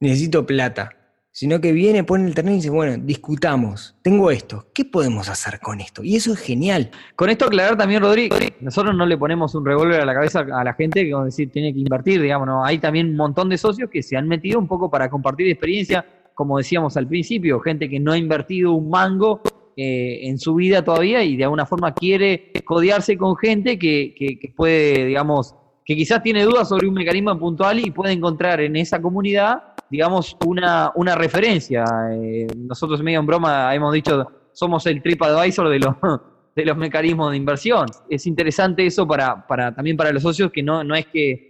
necesito 0.00 0.44
plata, 0.44 0.90
sino 1.32 1.60
que 1.60 1.72
viene, 1.72 2.02
pone 2.02 2.26
el 2.26 2.34
terreno 2.34 2.54
y 2.54 2.56
dice, 2.56 2.70
bueno, 2.70 3.02
discutamos, 3.04 3.96
tengo 4.02 4.30
esto, 4.30 4.66
¿qué 4.74 4.84
podemos 4.84 5.28
hacer 5.28 5.60
con 5.60 5.80
esto? 5.80 6.02
Y 6.02 6.16
eso 6.16 6.32
es 6.32 6.40
genial. 6.40 6.90
Con 7.14 7.30
esto 7.30 7.46
aclarar 7.46 7.76
también, 7.76 8.02
Rodrigo, 8.02 8.36
nosotros 8.60 8.96
no 8.96 9.06
le 9.06 9.16
ponemos 9.16 9.54
un 9.54 9.64
revólver 9.64 10.00
a 10.00 10.04
la 10.04 10.14
cabeza 10.14 10.40
a 10.40 10.64
la 10.64 10.74
gente 10.74 11.04
que 11.04 11.14
decir, 11.24 11.50
tiene 11.50 11.72
que 11.72 11.80
invertir, 11.80 12.20
digamos, 12.20 12.46
¿no? 12.46 12.64
hay 12.64 12.78
también 12.78 13.10
un 13.10 13.16
montón 13.16 13.48
de 13.48 13.58
socios 13.58 13.88
que 13.90 14.02
se 14.02 14.16
han 14.16 14.26
metido 14.26 14.58
un 14.58 14.66
poco 14.66 14.90
para 14.90 15.08
compartir 15.08 15.48
experiencia, 15.48 16.04
como 16.34 16.58
decíamos 16.58 16.96
al 16.96 17.06
principio, 17.06 17.60
gente 17.60 17.88
que 17.88 18.00
no 18.00 18.12
ha 18.12 18.18
invertido 18.18 18.72
un 18.72 18.90
mango 18.90 19.40
eh, 19.76 20.20
en 20.28 20.38
su 20.38 20.54
vida 20.54 20.84
todavía 20.84 21.22
y 21.22 21.36
de 21.36 21.44
alguna 21.44 21.66
forma 21.66 21.94
quiere 21.94 22.52
codearse 22.64 23.16
con 23.16 23.36
gente 23.36 23.78
que, 23.78 24.52
puede, 24.56 25.06
digamos, 25.06 25.54
que 25.84 25.96
quizás 25.96 26.22
tiene 26.22 26.44
dudas 26.44 26.68
sobre 26.68 26.86
un 26.86 26.94
mecanismo 26.94 27.38
puntual 27.38 27.78
y 27.78 27.90
puede 27.90 28.12
encontrar 28.12 28.60
en 28.60 28.76
esa 28.76 29.00
comunidad, 29.00 29.62
digamos, 29.90 30.36
una, 30.46 30.92
una 30.94 31.14
referencia. 31.14 31.84
Eh, 32.12 32.46
nosotros 32.56 33.02
medio 33.02 33.20
en 33.20 33.26
broma 33.26 33.74
hemos 33.74 33.92
dicho, 33.92 34.26
somos 34.52 34.86
el 34.86 35.02
TripAdvisor 35.02 35.68
de 35.68 35.78
los, 35.78 35.94
de 36.56 36.64
los 36.64 36.76
mecanismos 36.76 37.30
de 37.30 37.36
inversión. 37.36 37.86
Es 38.08 38.26
interesante 38.26 38.86
eso 38.86 39.06
para, 39.06 39.46
para 39.46 39.74
también 39.74 39.96
para 39.96 40.12
los 40.12 40.22
socios, 40.22 40.50
que 40.52 40.62
no, 40.62 40.84
no 40.84 40.94
es 40.94 41.06
que 41.06 41.48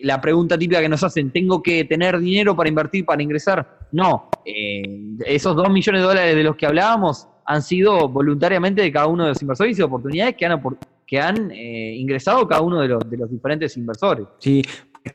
la 0.00 0.20
pregunta 0.20 0.58
típica 0.58 0.80
que 0.80 0.88
nos 0.88 1.02
hacen, 1.02 1.30
¿tengo 1.30 1.62
que 1.62 1.84
tener 1.84 2.18
dinero 2.18 2.54
para 2.54 2.68
invertir, 2.68 3.04
para 3.04 3.22
ingresar? 3.22 3.78
No, 3.92 4.28
eh, 4.44 4.82
esos 5.26 5.56
dos 5.56 5.70
millones 5.70 6.02
de 6.02 6.06
dólares 6.06 6.36
de 6.36 6.42
los 6.42 6.56
que 6.56 6.66
hablábamos 6.66 7.28
han 7.44 7.62
sido 7.62 8.08
voluntariamente 8.08 8.82
de 8.82 8.92
cada 8.92 9.06
uno 9.06 9.24
de 9.24 9.30
los 9.30 9.42
inversores 9.42 9.78
y 9.78 9.82
oportunidades 9.82 10.36
que 10.36 10.46
han, 10.46 10.60
que 11.06 11.20
han 11.20 11.50
eh, 11.50 11.94
ingresado 11.96 12.46
cada 12.46 12.60
uno 12.60 12.80
de 12.80 12.88
los, 12.88 13.10
de 13.10 13.16
los 13.16 13.30
diferentes 13.30 13.76
inversores. 13.76 14.26
Sí, 14.38 14.62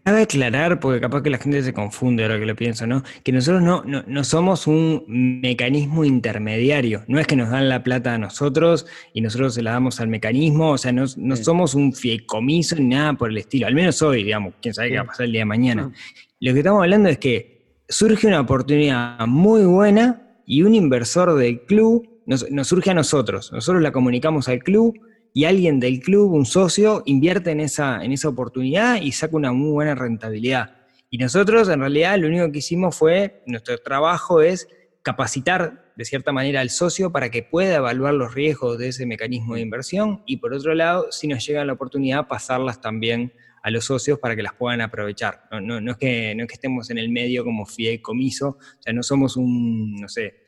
Cabe 0.04 0.24
aclarar, 0.24 0.80
porque 0.80 1.00
capaz 1.00 1.22
que 1.22 1.30
la 1.30 1.38
gente 1.38 1.62
se 1.62 1.74
confunde 1.74 2.24
ahora 2.24 2.39
que 2.39 2.46
lo 2.46 2.56
pienso, 2.56 2.88
¿no? 2.88 3.04
Que 3.24 3.32
nosotros 3.32 3.62
no, 3.62 3.84
no, 3.86 4.24
somos 4.24 4.67
un 4.67 5.04
mecanismo 5.08 6.06
intermediario. 6.06 7.04
No 7.08 7.19
es 7.19 7.28
que 7.28 7.36
nos 7.36 7.50
dan 7.50 7.69
la 7.69 7.84
plata 7.84 8.13
a 8.13 8.17
nosotros 8.17 8.86
y 9.13 9.22
nosotros 9.22 9.54
se 9.54 9.62
la 9.62 9.72
damos 9.72 10.00
al 10.00 10.08
mecanismo. 10.08 10.72
O 10.72 10.78
sea, 10.78 10.91
no, 10.91 11.08
somos 11.08 11.76
un 11.76 11.93
fiecomiso 11.93 12.76
ni 12.76 12.96
nada 12.96 13.13
por 13.13 13.30
el 13.30 13.38
estilo. 13.38 13.67
Al 13.67 13.76
menos 13.76 14.02
hoy, 14.02 14.24
digamos, 14.24 14.56
quién 14.62 14.74
sabe 14.74 14.89
qué 14.89 14.96
va 14.96 15.04
a 15.04 15.08
pasar 15.08 15.26
el 15.26 15.32
día 15.32 15.41
de 15.41 15.46
mañana. 15.46 15.91
Lo 16.39 16.54
que 16.54 16.60
estamos 16.60 16.82
hablando 16.82 17.10
es 17.10 17.17
que 17.17 17.82
surge 17.88 18.28
una 18.28 18.41
oportunidad 18.41 19.26
muy 19.28 19.63
buena 19.65 20.22
y 20.46 20.63
un 20.63 20.76
inversor 20.76 21.36
del 21.36 21.62
club 21.62 22.10
nos, 22.26 22.50
nos 22.52 22.67
surge 22.67 22.91
a 22.91 22.93
nosotros. 22.93 23.52
Nosotros 23.52 23.82
la 23.82 23.91
comunicamos 23.91 24.48
al 24.48 24.60
club 24.60 25.00
y 25.34 25.46
alguien 25.46 25.80
del 25.80 26.00
club, 26.00 26.32
un 26.34 26.46
socio, 26.46 27.02
invierte 27.06 27.52
en 27.52 27.60
esa, 27.60 28.04
en 28.04 28.12
esa 28.12 28.30
oportunidad 28.30 29.02
y 29.02 29.12
saca 29.12 29.36
una 29.36 29.52
muy 29.52 29.72
buena 29.72 29.96
rentabilidad. 29.96 30.78
Y 31.10 31.17
nosotros 31.17 31.69
en 31.69 31.80
realidad 31.80 32.17
lo 32.17 32.28
único 32.28 32.52
que 32.52 32.60
hicimos 32.60 32.96
fue, 32.96 33.43
nuestro 33.48 33.78
trabajo 33.80 34.41
es 34.41 34.67
capacitar 35.02 35.91
de 35.96 36.06
cierta 36.06 36.32
manera 36.32 36.62
al 36.62 36.69
socio 36.69 37.12
para 37.12 37.30
que 37.30 37.43
pueda 37.43 37.76
evaluar 37.76 38.13
los 38.13 38.34
riesgos 38.34 38.78
de 38.78 38.88
ese 38.89 39.06
mecanismo 39.06 39.56
de 39.56 39.62
inversión 39.62 40.24
y 40.26 40.38
por 40.38 40.54
otro 40.54 40.74
lado, 40.74 41.12
si 41.12 41.28
nos 41.28 41.46
llega 41.46 41.65
la 41.65 41.74
oportunidad, 41.74 42.28
pasarlas 42.28 42.82
también 42.82 43.34
a 43.62 43.72
los 43.72 43.86
socios 43.86 44.19
para 44.19 44.36
que 44.36 44.43
las 44.43 44.54
puedan 44.54 44.82
aprovechar. 44.82 45.43
No, 45.62 45.78
es, 45.78 45.98
que, 45.98 46.36
no 46.36 46.43
es 46.43 46.48
que 46.50 46.56
estemos 46.56 46.89
en 46.89 46.98
el 46.98 47.10
medio 47.10 47.43
como 47.43 47.65
fideicomiso, 47.65 48.50
o 48.50 48.82
sea, 48.82 48.93
no 48.93 49.04
somos 49.04 49.38
un, 49.38 49.96
no 49.96 50.10
sé, 50.10 50.43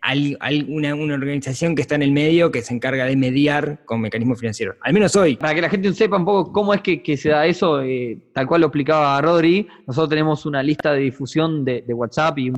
hay, 0.00 0.36
una, 0.68 0.94
organización 0.94 1.74
que 1.74 1.82
está 1.82 1.94
en 1.94 2.02
el 2.02 2.12
medio 2.12 2.50
que 2.50 2.62
se 2.62 2.74
encarga 2.74 3.04
de 3.04 3.16
mediar 3.16 3.84
con 3.84 4.00
mecanismos 4.00 4.40
financieros. 4.40 4.76
Al 4.82 4.92
menos 4.92 5.14
hoy. 5.16 5.36
Para 5.36 5.54
que 5.54 5.60
la 5.60 5.68
gente 5.68 5.92
sepa 5.92 6.16
un 6.16 6.24
poco 6.24 6.52
cómo 6.52 6.74
es 6.74 6.80
que, 6.80 7.16
se 7.16 7.28
da 7.28 7.46
eso, 7.46 7.82
eh, 7.82 8.18
tal 8.32 8.46
cual 8.46 8.62
lo 8.62 8.66
explicaba 8.68 9.20
Rodri, 9.20 9.66
nosotros 9.86 10.10
tenemos 10.10 10.46
una 10.46 10.62
lista 10.62 10.92
de 10.92 11.00
difusión 11.00 11.64
de, 11.64 11.84
WhatsApp 11.88 12.38
y, 12.38 12.50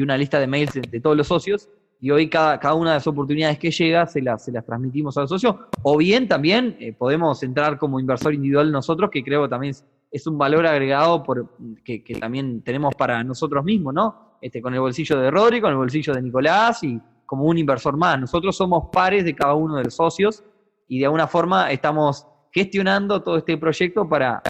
una 0.00 0.16
lista 0.16 0.38
de 0.38 0.46
mails 0.46 0.72
de, 0.74 1.00
todos 1.00 1.16
los 1.16 1.26
socios. 1.26 1.68
Y 1.98 2.10
hoy 2.10 2.28
cada, 2.28 2.60
cada, 2.60 2.74
una 2.74 2.90
de 2.90 2.96
las 2.96 3.06
oportunidades 3.06 3.58
que 3.58 3.70
llega 3.70 4.06
se 4.06 4.20
las, 4.20 4.44
se 4.44 4.52
las 4.52 4.64
transmitimos 4.64 5.16
a 5.16 5.22
los 5.22 5.30
socios. 5.30 5.56
O 5.82 5.96
bien 5.96 6.28
también 6.28 6.76
eh, 6.78 6.92
podemos 6.92 7.42
entrar 7.42 7.78
como 7.78 7.98
inversor 7.98 8.34
individual 8.34 8.70
nosotros, 8.70 9.10
que 9.10 9.24
creo 9.24 9.48
también 9.48 9.74
es, 10.10 10.26
un 10.26 10.38
valor 10.38 10.66
agregado 10.66 11.22
por, 11.22 11.56
que, 11.84 12.04
que 12.04 12.14
también 12.14 12.62
tenemos 12.62 12.94
para 12.94 13.24
nosotros 13.24 13.64
mismos, 13.64 13.94
¿no? 13.94 14.25
Este, 14.40 14.60
con 14.60 14.74
el 14.74 14.80
bolsillo 14.80 15.18
de 15.18 15.30
Rodri, 15.30 15.60
con 15.60 15.70
el 15.70 15.76
bolsillo 15.76 16.12
de 16.14 16.22
Nicolás 16.22 16.82
y 16.84 17.00
como 17.24 17.44
un 17.44 17.58
inversor 17.58 17.96
más. 17.96 18.20
Nosotros 18.20 18.56
somos 18.56 18.84
pares 18.92 19.24
de 19.24 19.34
cada 19.34 19.54
uno 19.54 19.76
de 19.76 19.84
los 19.84 19.94
socios 19.94 20.44
y 20.88 20.98
de 20.98 21.06
alguna 21.06 21.26
forma 21.26 21.70
estamos 21.72 22.26
gestionando 22.52 23.22
todo 23.22 23.38
este 23.38 23.56
proyecto 23.58 24.08
para, 24.08 24.42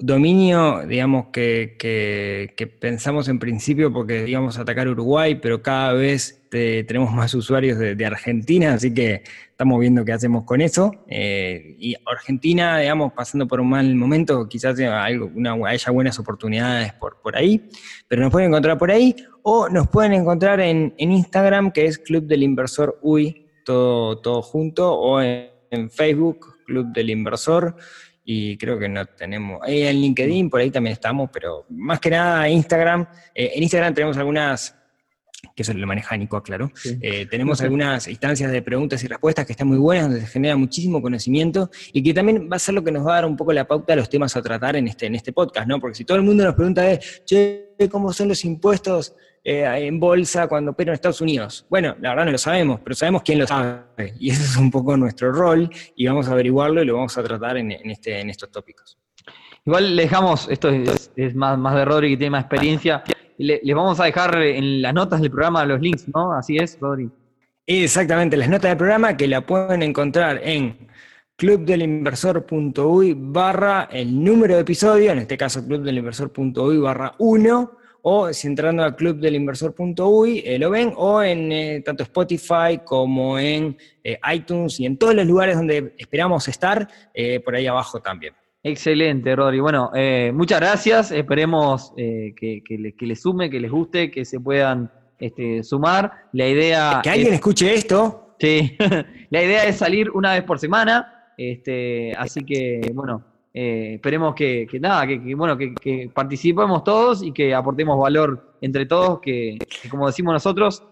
dominio, 0.00 0.86
digamos, 0.86 1.26
que, 1.32 2.56
pensamos 2.80 3.28
en 3.28 3.38
principio 3.38 3.92
porque 3.92 4.28
íbamos 4.28 4.58
a 4.58 4.62
atacar 4.62 4.88
Uruguay, 4.88 5.36
pero 5.36 5.62
cada 5.62 5.92
vez 5.92 6.42
tenemos 6.50 7.12
más 7.12 7.34
usuarios 7.34 7.78
de, 7.78 8.06
Argentina, 8.06 8.74
así 8.74 8.92
que 8.92 9.22
estamos 9.50 9.78
viendo 9.78 10.04
qué 10.04 10.12
hacemos 10.12 10.44
con 10.44 10.60
eso. 10.62 11.04
Eh, 11.06 11.76
y 11.78 11.94
Argentina, 12.06 12.78
digamos, 12.78 13.12
pasando 13.12 13.46
por 13.46 13.60
un 13.60 13.68
mal 13.68 13.94
momento, 13.94 14.48
quizás 14.48 14.80
algo, 14.80 15.30
una, 15.34 15.54
haya 15.66 15.92
buenas 15.92 16.18
oportunidades 16.18 16.92
por, 16.94 17.20
por 17.20 17.36
ahí, 17.36 17.68
pero 18.08 18.22
nos 18.22 18.32
pueden 18.32 18.48
encontrar 18.48 18.78
por 18.78 18.90
ahí 18.90 19.14
o 19.42 19.68
nos 19.68 19.88
pueden 19.88 20.14
encontrar 20.14 20.60
en, 20.60 20.94
Instagram, 20.98 21.72
que 21.72 21.84
es 21.84 21.98
Club 21.98 22.24
del 22.24 22.42
Inversor 22.42 22.98
UI, 23.02 23.46
todo, 23.64 24.18
todo 24.18 24.42
junto, 24.42 24.92
o 24.92 25.20
en, 25.20 25.50
en 25.70 25.90
Facebook, 25.90 26.56
Club 26.64 26.92
del 26.92 27.10
Inversor 27.10 27.76
y 28.32 28.56
creo 28.56 28.78
que 28.78 28.88
no 28.88 29.04
tenemos. 29.06 29.60
en 29.66 30.00
LinkedIn, 30.00 30.50
por 30.50 30.60
ahí 30.60 30.70
también 30.70 30.92
estamos, 30.92 31.30
pero 31.32 31.66
más 31.68 31.98
que 31.98 32.10
nada 32.10 32.48
Instagram. 32.48 33.04
Eh, 33.34 33.54
en 33.56 33.62
Instagram 33.64 33.92
tenemos 33.92 34.16
algunas, 34.18 34.76
que 35.54 35.62
eso 35.62 35.72
lo 35.72 35.86
maneja 35.86 36.16
Nico, 36.16 36.42
claro. 36.42 36.70
Eh, 36.84 37.26
tenemos 37.26 37.60
algunas 37.60 38.08
instancias 38.08 38.50
de 38.50 38.62
preguntas 38.62 39.02
y 39.04 39.06
respuestas 39.06 39.46
que 39.46 39.52
están 39.52 39.68
muy 39.68 39.78
buenas, 39.78 40.08
donde 40.08 40.20
se 40.20 40.26
genera 40.26 40.56
muchísimo 40.56 41.00
conocimiento 41.00 41.70
y 41.92 42.02
que 42.02 42.14
también 42.14 42.48
va 42.50 42.56
a 42.56 42.58
ser 42.58 42.74
lo 42.74 42.84
que 42.84 42.92
nos 42.92 43.06
va 43.06 43.12
a 43.12 43.14
dar 43.16 43.26
un 43.26 43.36
poco 43.36 43.52
la 43.52 43.66
pauta 43.66 43.92
a 43.92 43.96
los 43.96 44.08
temas 44.08 44.36
a 44.36 44.42
tratar 44.42 44.76
en 44.76 44.88
este, 44.88 45.06
en 45.06 45.14
este 45.14 45.32
podcast, 45.32 45.66
¿no? 45.66 45.80
Porque 45.80 45.94
si 45.96 46.04
todo 46.04 46.16
el 46.18 46.24
mundo 46.24 46.44
nos 46.44 46.54
pregunta 46.54 46.82
de, 46.82 47.00
che, 47.24 47.76
¿cómo 47.90 48.12
son 48.12 48.28
los 48.28 48.44
impuestos? 48.44 49.14
Eh, 49.42 49.64
en 49.86 49.98
bolsa 49.98 50.48
cuando 50.48 50.74
pero 50.74 50.90
en 50.90 50.96
Estados 50.96 51.22
Unidos. 51.22 51.64
Bueno, 51.70 51.96
la 52.00 52.10
verdad 52.10 52.26
no 52.26 52.32
lo 52.32 52.38
sabemos, 52.38 52.80
pero 52.84 52.94
sabemos 52.94 53.22
quién 53.22 53.38
lo 53.38 53.46
sabe. 53.46 54.14
Y 54.18 54.30
ese 54.30 54.42
es 54.42 54.56
un 54.56 54.70
poco 54.70 54.98
nuestro 54.98 55.32
rol 55.32 55.70
y 55.96 56.06
vamos 56.06 56.28
a 56.28 56.32
averiguarlo 56.32 56.82
y 56.82 56.84
lo 56.84 56.96
vamos 56.96 57.16
a 57.16 57.22
tratar 57.22 57.56
en, 57.56 57.72
este, 57.72 58.20
en 58.20 58.28
estos 58.28 58.50
tópicos. 58.50 58.98
Igual 59.64 59.96
le 59.96 60.02
dejamos, 60.02 60.46
esto 60.50 60.68
es, 60.68 61.34
más, 61.34 61.58
más 61.58 61.74
de 61.74 61.84
Rodri 61.84 62.10
que 62.10 62.16
tiene 62.18 62.30
más 62.30 62.44
experiencia, 62.44 63.02
le, 63.40 63.60
les 63.62 63.74
vamos 63.74 63.98
a 64.00 64.04
dejar 64.04 64.36
en 64.42 64.82
las 64.82 64.94
notas 64.94 65.20
del 65.20 65.30
programa 65.30 65.64
los 65.64 65.80
links, 65.80 66.06
¿no? 66.14 66.32
Así 66.32 66.56
es, 66.56 66.78
Rodri. 66.80 67.10
Exactamente, 67.66 68.36
las 68.36 68.48
notas 68.48 68.70
del 68.70 68.78
programa 68.78 69.16
que 69.16 69.28
la 69.28 69.46
pueden 69.46 69.82
encontrar 69.82 70.40
en 70.42 70.88
clubdelinversor.uy 71.36 73.14
barra 73.16 73.88
el 73.90 74.22
número 74.22 74.56
de 74.56 74.60
episodio, 74.60 75.12
en 75.12 75.20
este 75.20 75.38
caso 75.38 75.64
clubdelinversor.uy 75.64 76.78
barra 76.78 77.14
1, 77.18 77.78
o 78.02 78.32
si 78.32 78.46
entrando 78.46 78.82
a 78.84 78.94
clubdelinversor.uy 78.94 80.42
eh, 80.44 80.58
lo 80.58 80.68
ven, 80.70 80.92
o 80.96 81.22
en 81.22 81.52
eh, 81.52 81.82
tanto 81.82 82.02
Spotify 82.02 82.80
como 82.84 83.38
en 83.38 83.76
eh, 84.04 84.18
iTunes 84.34 84.80
y 84.80 84.86
en 84.86 84.98
todos 84.98 85.14
los 85.14 85.26
lugares 85.26 85.56
donde 85.56 85.94
esperamos 85.96 86.46
estar, 86.48 86.88
por 87.44 87.54
ahí 87.54 87.66
abajo 87.66 88.00
también. 88.00 88.34
Excelente, 88.62 89.34
Rodri. 89.34 89.60
Bueno, 89.60 89.90
muchas 90.34 90.60
gracias. 90.60 91.10
Esperemos 91.12 91.92
que, 91.96 92.94
les 93.00 93.20
sume, 93.20 93.48
que 93.48 93.60
les 93.60 93.70
guste, 93.70 94.10
que 94.10 94.24
se 94.24 94.38
puedan 94.38 94.90
este, 95.18 95.62
sumar. 95.62 96.28
La 96.32 96.46
idea. 96.48 97.00
Que 97.02 97.10
alguien 97.10 97.34
escuche 97.34 97.72
esto. 97.74 98.34
Sí, 98.38 98.76
la 99.30 99.42
idea 99.42 99.64
es 99.64 99.76
salir 99.76 100.10
una 100.10 100.32
vez 100.34 100.44
por 100.44 100.58
semana. 100.58 101.32
Este, 101.36 102.12
así 102.16 102.44
que, 102.44 102.90
bueno, 102.94 103.24
eh, 103.52 103.94
esperemos 103.94 104.34
que, 104.34 104.66
nada, 104.80 105.06
que, 105.06 105.34
bueno, 105.34 105.56
que, 105.56 106.10
participemos 106.12 106.84
todos 106.84 107.22
y 107.22 107.32
que 107.32 107.54
aportemos 107.54 107.98
valor 107.98 108.56
entre 108.60 108.86
todos, 108.86 109.20
que, 109.20 109.58
como 109.90 110.06
decimos 110.06 110.32
nosotros, 110.32 110.82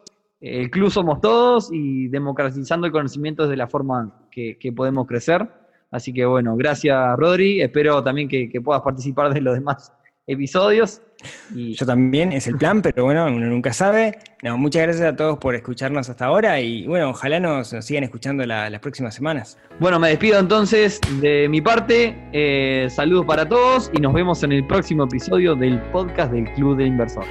el 0.40 0.70
club 0.70 0.90
somos 0.90 1.20
todos 1.20 1.70
y 1.72 2.08
democratizando 2.08 2.86
el 2.86 2.92
conocimiento 2.92 3.44
es 3.44 3.50
de 3.50 3.56
la 3.56 3.68
forma 3.68 4.28
que, 4.30 4.56
podemos 4.74 5.06
crecer. 5.06 5.48
Así 5.90 6.12
que 6.12 6.26
bueno, 6.26 6.56
gracias 6.56 7.16
Rodri, 7.16 7.62
espero 7.62 8.02
también 8.02 8.28
que, 8.28 8.60
puedas 8.62 8.82
participar 8.82 9.32
de 9.32 9.40
los 9.40 9.54
demás 9.54 9.92
episodios. 10.26 11.00
Yo 11.54 11.84
también, 11.86 12.32
es 12.32 12.46
el 12.46 12.56
plan, 12.56 12.80
pero 12.82 13.04
bueno, 13.04 13.26
uno 13.26 13.46
nunca 13.46 13.72
sabe. 13.72 14.18
muchas 14.42 14.82
gracias 14.82 15.06
a 15.06 15.16
todos 15.16 15.38
por 15.38 15.54
escucharnos 15.54 16.08
hasta 16.08 16.26
ahora 16.26 16.60
y 16.60 16.86
bueno, 16.86 17.10
ojalá 17.10 17.40
nos, 17.40 17.68
sigan 17.80 18.04
escuchando 18.04 18.44
las 18.44 18.78
próximas 18.80 19.14
semanas. 19.14 19.58
Bueno, 19.80 19.98
me 19.98 20.10
despido 20.10 20.38
entonces 20.38 21.00
de 21.20 21.48
mi 21.48 21.60
parte. 21.60 22.16
Eh, 22.32 22.88
saludos 22.90 23.24
para 23.26 23.48
todos 23.48 23.90
y 23.94 24.00
nos 24.00 24.12
vemos 24.12 24.42
en 24.42 24.52
el 24.52 24.66
próximo 24.66 25.04
episodio 25.04 25.54
del 25.54 25.80
podcast 25.90 26.32
del 26.32 26.44
Club 26.52 26.76
de 26.76 26.86
Inversor. 26.86 27.24